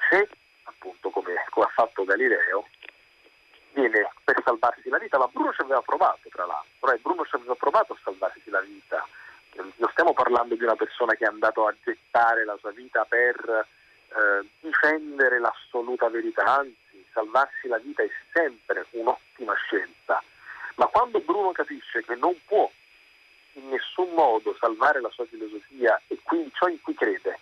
se, 0.10 0.30
appunto 0.64 1.10
come, 1.10 1.34
ha 1.34 1.72
fatto 1.74 2.04
Galileo, 2.04 2.68
viene 3.72 4.08
per 4.24 4.40
salvarsi 4.46 4.88
la 4.90 5.00
vita, 5.00 5.18
ma 5.18 5.28
Bruno 5.32 5.52
ci 5.54 5.62
aveva 5.62 5.82
provato 5.82 6.30
tra 6.30 6.46
l'altro, 6.46 6.92
eh? 6.92 7.00
Bruno 7.02 7.26
ci 7.26 7.36
aveva 7.36 7.56
provato 7.56 7.94
a 7.94 7.98
salvarsi 8.04 8.50
la 8.52 8.62
vita, 8.62 9.08
non 9.56 9.90
stiamo 9.92 10.14
parlando 10.14 10.54
di 10.54 10.64
una 10.64 10.76
persona 10.76 11.16
che 11.16 11.26
è 11.26 11.28
andato 11.28 11.66
a 11.66 11.76
gettare 11.84 12.46
la 12.46 12.58
sua 12.58 12.72
vita 12.72 13.04
per 13.06 13.68
eh, 14.10 14.48
difendere 14.60 15.40
l'assoluta 15.40 16.08
verità, 16.10 16.44
anzi 16.44 17.04
salvarsi 17.12 17.68
la 17.68 17.80
vita 17.80 18.04
è 18.04 18.10
sempre 18.32 18.86
un'ottima 18.92 19.54
scelta, 19.56 20.22
ma 20.76 20.88
quando 20.88 21.20
Bruno 21.20 21.52
capisce 21.52 22.04
che 22.04 22.16
non 22.16 22.36
può 22.46 22.70
in 23.54 23.70
nessun 23.70 24.10
modo 24.14 24.56
salvare 24.60 25.02
la 25.02 25.10
sua 25.10 25.26
filosofia 25.26 26.02
e 26.08 26.18
quindi 26.24 26.52
ciò 26.54 26.68
in 26.68 26.82
cui 26.82 26.96
crede, 26.96 27.40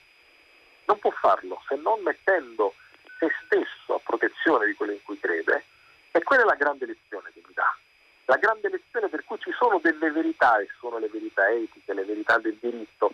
non 0.85 0.99
può 0.99 1.11
farlo 1.11 1.61
se 1.67 1.75
non 1.75 2.01
mettendo 2.01 2.73
se 3.19 3.29
stesso 3.45 3.95
a 3.95 3.99
protezione 3.99 4.65
di 4.65 4.73
quello 4.73 4.93
in 4.93 5.03
cui 5.03 5.19
crede 5.19 5.65
e 6.11 6.21
quella 6.23 6.43
è 6.43 6.45
la 6.45 6.55
grande 6.55 6.85
lezione 6.85 7.31
che 7.33 7.41
mi 7.45 7.53
dà. 7.53 7.77
La 8.25 8.35
grande 8.37 8.69
lezione 8.69 9.07
per 9.07 9.23
cui 9.23 9.39
ci 9.39 9.51
sono 9.57 9.79
delle 9.79 10.11
verità 10.11 10.59
e 10.59 10.67
sono 10.79 10.97
le 10.97 11.07
verità 11.07 11.49
etiche, 11.49 11.93
le 11.93 12.05
verità 12.05 12.37
del 12.37 12.57
diritto, 12.59 13.11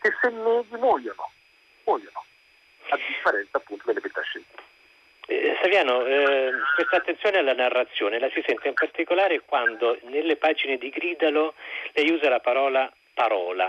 che 0.00 0.12
se 0.20 0.30
neghi 0.30 0.76
muoiono, 0.76 1.30
muoiono, 1.84 2.24
a 2.90 2.96
differenza 2.96 3.56
appunto 3.58 3.82
delle 3.86 4.00
verità 4.00 4.22
scientifiche. 4.22 4.67
Eh, 5.30 5.58
Saviano, 5.60 6.06
eh, 6.06 6.50
questa 6.74 6.96
attenzione 6.96 7.36
alla 7.36 7.52
narrazione 7.52 8.18
la 8.18 8.30
si 8.32 8.42
sente 8.46 8.68
in 8.68 8.72
particolare 8.72 9.42
quando 9.44 9.98
nelle 10.04 10.36
pagine 10.36 10.78
di 10.78 10.88
Gridalo 10.88 11.52
lei 11.92 12.10
usa 12.10 12.30
la 12.30 12.40
parola 12.40 12.90
parola, 13.12 13.66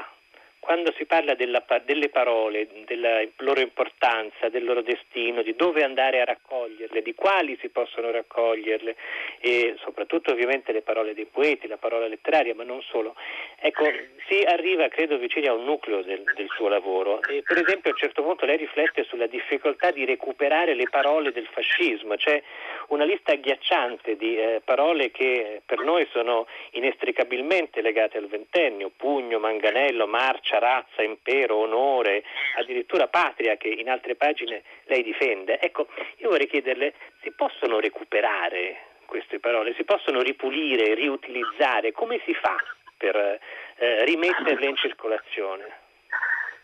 quando 0.60 0.94
si 0.98 1.06
parla 1.06 1.36
della, 1.36 1.64
delle 1.84 2.10
parole, 2.10 2.68
della 2.86 3.22
loro 3.38 3.60
importanza, 3.62 4.50
del 4.50 4.64
loro 4.64 4.82
destino, 4.82 5.42
di 5.42 5.56
dove 5.56 5.84
andare 5.84 6.22
a 6.22 6.26
raccoglierle, 6.26 7.02
di 7.02 7.16
quali 7.16 7.58
si 7.62 7.70
possono 7.70 8.12
raccoglierle 8.12 8.96
e 9.40 9.76
soprattutto 9.80 10.32
ovviamente 10.32 10.72
le 10.72 10.82
parole 10.82 11.14
dei 11.14 11.26
poeti, 11.26 11.68
la 11.68 11.78
parola 11.78 12.08
letteraria, 12.08 12.54
ma 12.56 12.64
non 12.64 12.82
solo, 12.82 13.16
ecco, 13.60 13.86
si 14.28 14.44
arriva 14.44 14.88
credo 14.90 15.18
vicino 15.18 15.52
a 15.52 15.56
un 15.56 15.64
nucleo 15.64 16.02
del, 16.02 16.24
del 16.36 16.48
suo 16.50 16.68
lavoro. 16.68 17.22
E, 17.24 17.42
per 17.42 17.58
esempio 17.58 17.92
a 17.92 17.94
un 17.94 18.00
certo 18.00 18.22
punto 18.22 18.46
lei 18.46 18.58
riflette 18.58 19.04
sulla 19.04 19.28
difficoltà 19.28 19.92
di 19.92 20.06
recuperare 20.06 20.74
le 20.74 20.90
parole 20.90 21.32
del 21.32 21.48
fascismo, 21.48 22.16
c'è 22.16 22.42
una 22.90 23.06
lista 23.06 23.32
agghiacciante 23.32 24.16
di 24.16 24.38
eh, 24.38 24.62
parole 24.64 25.12
che 25.12 25.62
per 25.66 25.80
noi 25.80 26.08
sono 26.12 26.48
inestricabilmente 26.72 27.82
legate 27.82 28.18
al 28.18 28.28
ventennio, 28.28 28.92
pugno, 28.96 29.40
manganello, 29.40 30.08
marcia, 30.08 30.49
razza, 30.58 31.04
impero, 31.04 31.58
onore, 31.58 32.24
addirittura 32.58 33.08
patria 33.08 33.58
che 33.58 33.68
in 33.68 33.90
altre 33.90 34.16
pagine 34.16 34.64
lei 34.86 35.04
difende. 35.04 35.60
Ecco, 35.60 35.88
io 36.18 36.30
vorrei 36.30 36.48
chiederle, 36.48 36.96
si 37.22 37.32
possono 37.32 37.80
recuperare 37.80 38.88
queste 39.06 39.40
parole, 39.40 39.76
si 39.76 39.84
possono 39.84 40.22
ripulire, 40.22 40.96
riutilizzare, 40.96 41.92
come 41.92 42.22
si 42.26 42.34
fa 42.34 42.56
per 42.98 43.16
eh, 43.16 44.06
rimetterle 44.06 44.66
in 44.66 44.76
circolazione? 44.76 45.88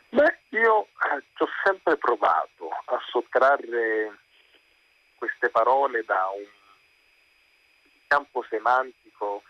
Beh, 0.09 0.37
io 0.49 0.83
eh, 0.83 1.23
ci 1.35 1.43
ho 1.43 1.49
sempre 1.63 1.97
provato 1.97 2.69
a 2.85 2.99
sottrarre 3.09 4.17
queste 5.15 5.49
parole 5.49 6.03
da 6.05 6.29
un 6.35 6.45
campo 8.07 8.45
semantico 8.49 9.43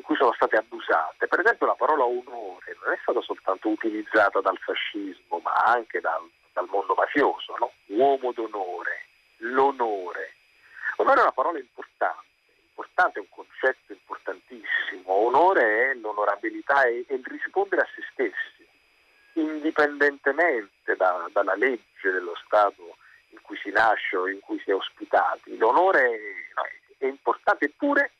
in 0.00 0.02
cui 0.02 0.16
sono 0.16 0.32
state 0.32 0.56
abusate. 0.56 1.28
Per 1.28 1.40
esempio 1.40 1.66
la 1.66 1.74
parola 1.74 2.04
onore 2.04 2.76
non 2.82 2.92
è 2.92 2.98
stata 3.02 3.20
soltanto 3.20 3.68
utilizzata 3.68 4.40
dal 4.40 4.58
fascismo, 4.58 5.40
ma 5.42 5.52
anche 5.66 6.00
dal, 6.00 6.26
dal 6.52 6.66
mondo 6.70 6.94
mafioso, 6.94 7.54
no? 7.58 7.72
uomo 7.86 8.32
d'onore, 8.32 9.06
l'onore. 9.38 10.34
Onore 10.96 11.18
è 11.18 11.22
una 11.22 11.32
parola 11.32 11.58
importante, 11.58 12.24
importante 12.70 13.18
è 13.18 13.22
un 13.22 13.28
concetto 13.28 13.92
importantissimo. 13.92 15.12
Onore 15.12 15.90
è 15.90 15.94
l'onorabilità 15.94 16.84
e, 16.84 17.04
il 17.06 17.24
rispondere 17.24 17.82
a 17.82 17.88
se 17.94 18.02
stessi, 18.12 18.66
indipendentemente 19.34 20.96
da, 20.96 21.28
dalla 21.30 21.54
legge 21.54 22.10
dello 22.10 22.34
Stato 22.44 22.96
in 23.28 23.40
cui 23.42 23.58
si 23.58 23.70
nasce 23.70 24.16
o 24.16 24.28
in 24.28 24.40
cui 24.40 24.58
si 24.60 24.70
è 24.70 24.74
ospitati. 24.74 25.56
L'onore 25.58 26.10
è, 26.98 27.04
è 27.04 27.06
importante, 27.06 27.66
eppure 27.66 28.12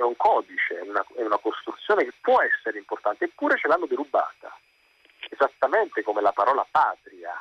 è 0.00 0.04
un 0.04 0.16
codice, 0.16 0.78
è 0.78 0.80
una, 0.80 1.04
è 1.14 1.22
una 1.22 1.38
costruzione 1.38 2.04
che 2.04 2.12
può 2.20 2.40
essere 2.40 2.78
importante, 2.78 3.24
eppure 3.24 3.58
ce 3.58 3.68
l'hanno 3.68 3.86
derubata, 3.86 4.56
esattamente 5.28 6.02
come 6.02 6.22
la 6.22 6.32
parola 6.32 6.66
patria, 6.70 7.32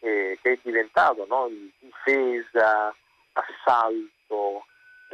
eh, 0.00 0.38
che 0.40 0.52
è 0.52 0.58
diventato 0.62 1.26
no, 1.28 1.50
difesa, 1.78 2.94
assalto, 3.32 4.66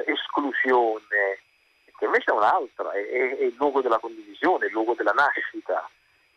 esclusione, 0.07 1.41
che 1.99 2.05
invece 2.05 2.31
è 2.31 2.35
un'altra, 2.35 2.93
è, 2.93 3.09
è, 3.09 3.45
il 3.45 3.55
luogo 3.59 3.81
della 3.81 3.99
condivisione, 3.99 4.65
è 4.65 4.69
il 4.69 4.73
luogo 4.73 4.95
della 4.95 5.13
nascita, 5.13 5.89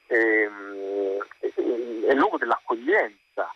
è, 0.08 0.16
è, 0.16 1.54
è 1.54 2.12
il 2.12 2.18
luogo 2.18 2.38
dell'accoglienza. 2.38 3.54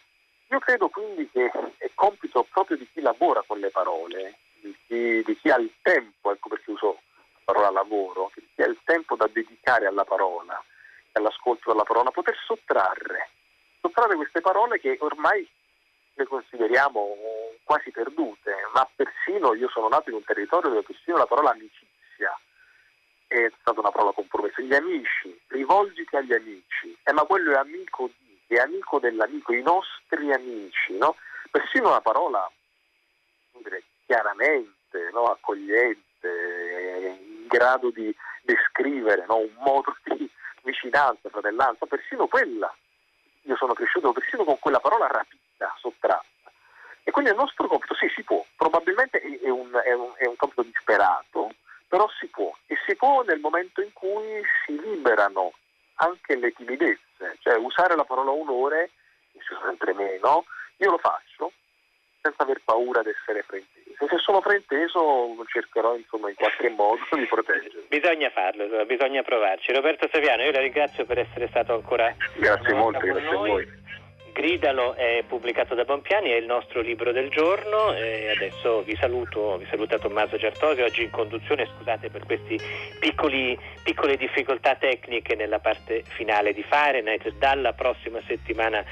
Io 0.50 0.60
credo 0.60 0.88
quindi 0.90 1.30
che 1.30 1.52
è 1.78 1.90
compito 1.94 2.48
proprio 2.50 2.78
di 2.78 2.88
chi 2.94 3.02
lavora 3.02 3.44
con 3.46 3.60
le 3.60 3.70
parole 3.70 4.38
di 4.68 4.78
chi, 4.86 5.24
di 5.24 5.38
chi 5.40 5.50
ha 5.50 5.58
il 5.58 5.72
tempo, 5.82 6.32
ecco 6.32 6.50
perché 6.50 6.72
uso 6.72 7.00
la 7.46 7.54
parola 7.54 7.70
lavoro, 7.70 8.32
di 8.36 8.48
chi 8.54 8.62
ha 8.62 8.66
il 8.66 8.78
tempo 8.84 9.16
da 9.16 9.28
dedicare 9.32 9.88
alla 9.88 10.04
parola 10.04 10.62
all'ascolto 11.14 11.72
della 11.72 11.84
parola, 11.84 12.12
poter 12.12 12.38
sottrarre, 12.46 13.30
sottrarre 13.82 14.16
queste 14.16 14.42
parole 14.42 14.80
che 14.80 14.98
ormai 15.00 15.48
le 16.14 16.26
consideriamo 16.26 17.16
quasi 17.64 17.92
perdute, 17.92 18.54
ma 18.74 18.88
persino 18.96 19.54
io 19.54 19.70
sono 19.70 19.88
nato 19.88 20.10
in 20.10 20.16
un 20.16 20.24
territorio 20.24 20.70
dove 20.70 20.84
persino 20.84 21.18
la 21.18 21.26
parola 21.26 21.52
amicizia 21.52 22.38
è 23.28 23.52
stata 23.60 23.80
una 23.80 23.92
parola 23.92 24.14
compromessa. 24.14 24.62
Gli 24.62 24.74
amici, 24.74 25.38
rivolgiti 25.48 26.16
agli 26.16 26.34
amici, 26.34 26.98
eh, 27.04 27.14
ma 27.14 27.24
quello 27.24 27.52
è 27.52 27.58
amico 27.58 28.10
di, 28.18 28.56
è 28.56 28.60
amico 28.60 29.00
dell'amico, 29.00 29.54
i 29.54 29.62
nostri 29.62 30.32
amici, 30.32 30.98
no? 30.98 31.16
Persino 31.52 31.90
una 31.90 32.02
parola 32.02 32.50
dire, 33.52 33.84
chiaramente 34.08 35.10
no? 35.12 35.26
accogliente, 35.26 37.20
in 37.20 37.48
grado 37.48 37.92
di 37.92 38.14
descrivere 38.42 39.26
no? 39.28 39.38
un 39.38 39.54
modo 39.60 39.96
di 40.04 40.28
vicinanza, 40.64 41.30
fratellanza, 41.30 41.86
persino 41.86 42.26
quella. 42.28 42.74
Io 43.44 43.56
sono 43.56 43.74
cresciuto 43.74 44.12
persino 44.12 44.44
con 44.44 44.58
quella 44.60 44.80
parola 44.80 45.08
rapida, 45.08 45.74
sottratta. 45.80 46.26
E 47.04 47.12
quindi 47.12 47.32
il 47.32 47.38
nostro 47.38 47.68
compito, 47.68 47.94
sì, 47.96 48.08
si 48.14 48.24
può, 48.24 48.44
probabilmente 48.56 49.20
è 49.20 49.50
un, 49.50 49.72
è 49.84 49.94
un, 49.94 50.12
è 50.18 50.26
un 50.26 50.36
compito 50.36 50.64
disperato, 50.64 51.54
però 51.88 52.10
si 52.20 52.28
può. 52.28 52.54
E 52.66 52.76
si 52.86 52.96
può 52.96 53.24
nel 53.24 53.40
momento 53.40 53.82
in 53.82 53.94
cui 53.94 54.42
si 54.66 54.78
liberano 54.82 55.54
anche 55.96 56.36
le 56.36 56.52
timidezze, 56.52 57.38
cioè 57.40 57.56
usare 57.56 57.96
la 57.96 58.04
parola 58.04 58.32
onore, 58.32 58.92
sempre 59.64 59.94
meno, 59.94 60.46
io 60.78 60.92
lo 60.92 60.98
faccio 60.98 61.52
senza 62.22 62.44
aver 62.44 62.62
paura 62.64 63.02
di 63.02 63.10
essere 63.10 63.44
frainteso. 63.44 63.87
Se 64.00 64.18
sono 64.20 64.42
frainteso 64.42 65.36
cercherò 65.48 65.96
insomma 65.96 66.30
in 66.30 66.36
qualche 66.36 66.70
modo 66.70 67.02
di 67.12 67.26
proteggere. 67.26 67.86
Bisogna 67.90 68.30
farlo, 68.30 68.86
bisogna 68.86 69.24
provarci. 69.24 69.74
Roberto 69.74 70.08
Saviano, 70.12 70.44
io 70.44 70.52
la 70.52 70.60
ringrazio 70.60 71.06
per 71.06 71.20
essere 71.20 71.48
stato 71.48 71.74
ancora 71.74 72.16
Grazie 72.36 72.74
molto, 72.74 73.00
grazie 73.00 73.32
noi. 73.32 73.50
a 73.50 73.54
voi. 73.54 73.86
Gridalo 74.34 74.94
è 74.94 75.24
pubblicato 75.28 75.74
da 75.74 75.84
Bompiani, 75.84 76.30
è 76.30 76.36
il 76.36 76.46
nostro 76.46 76.82
libro 76.82 77.12
del 77.12 77.30
giorno 77.30 77.96
e 77.96 78.30
adesso 78.30 78.84
vi 78.84 78.96
saluto, 78.96 79.58
vi 79.58 79.66
saluta 79.68 79.98
Tommaso 79.98 80.38
Certosi, 80.38 80.82
oggi 80.82 81.02
in 81.02 81.10
conduzione, 81.10 81.68
scusate 81.76 82.12
per 82.12 82.24
queste 82.24 82.58
piccole 83.00 84.16
difficoltà 84.16 84.76
tecniche 84.76 85.34
nella 85.34 85.58
parte 85.58 86.04
finale 86.04 86.54
di 86.54 86.62
Fahrenheit, 86.62 87.28
dalla 87.40 87.74
prossima 87.74 88.20
settimana 88.28 88.86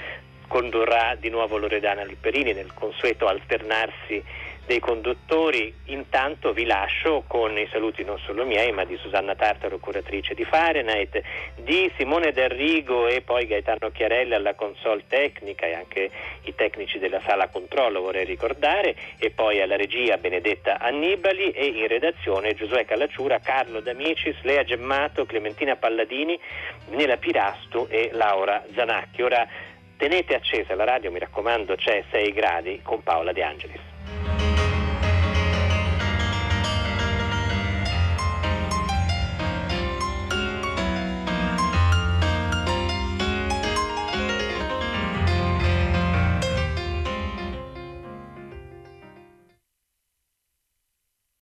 condurrà 0.47 1.13
di 1.13 1.29
nuovo 1.29 1.57
Loredana 1.57 2.03
Lipperini 2.03 2.53
nel 2.53 2.73
consueto 2.73 3.27
alternarsi 3.27 4.23
dei 4.65 4.79
conduttori. 4.79 5.73
Intanto 5.85 6.53
vi 6.53 6.65
lascio 6.65 7.23
con 7.27 7.57
i 7.57 7.67
saluti 7.71 8.03
non 8.03 8.17
solo 8.19 8.45
miei, 8.45 8.71
ma 8.71 8.83
di 8.83 8.97
Susanna 8.97 9.35
Tartaro, 9.35 9.77
curatrice 9.77 10.33
di 10.33 10.43
Fahrenheit, 10.43 11.21
di 11.55 11.91
Simone 11.97 12.31
D'Arrigo 12.31 13.07
e 13.07 13.21
poi 13.21 13.45
Gaetano 13.45 13.91
Chiarelli 13.91 14.33
alla 14.33 14.55
console 14.55 15.03
tecnica 15.07 15.65
e 15.65 15.73
anche 15.73 16.09
i 16.43 16.55
tecnici 16.55 16.99
della 16.99 17.21
sala 17.21 17.47
controllo 17.47 18.01
vorrei 18.01 18.25
ricordare, 18.25 18.95
e 19.17 19.29
poi 19.31 19.61
alla 19.61 19.75
regia 19.75 20.17
Benedetta 20.17 20.79
Annibali 20.79 21.51
e 21.51 21.65
in 21.65 21.87
redazione 21.87 22.53
Giosuè 22.53 22.85
Calacciura, 22.85 23.39
Carlo 23.39 23.79
D'Amicis, 23.79 24.41
Lea 24.41 24.63
Gemmato, 24.63 25.25
Clementina 25.25 25.75
Palladini, 25.75 26.39
Nela 26.89 27.17
Pirastu 27.17 27.87
e 27.89 28.09
Laura 28.13 28.63
Zanacchi. 28.73 29.21
Ora 29.21 29.47
tenete 29.97 30.35
accesa 30.35 30.75
la 30.75 30.83
radio, 30.83 31.11
mi 31.11 31.19
raccomando, 31.19 31.75
c'è 31.75 32.03
6 32.11 32.33
gradi 32.33 32.79
con 32.83 33.01
Paola 33.03 33.31
De 33.31 33.43
Angelis. 33.43 33.94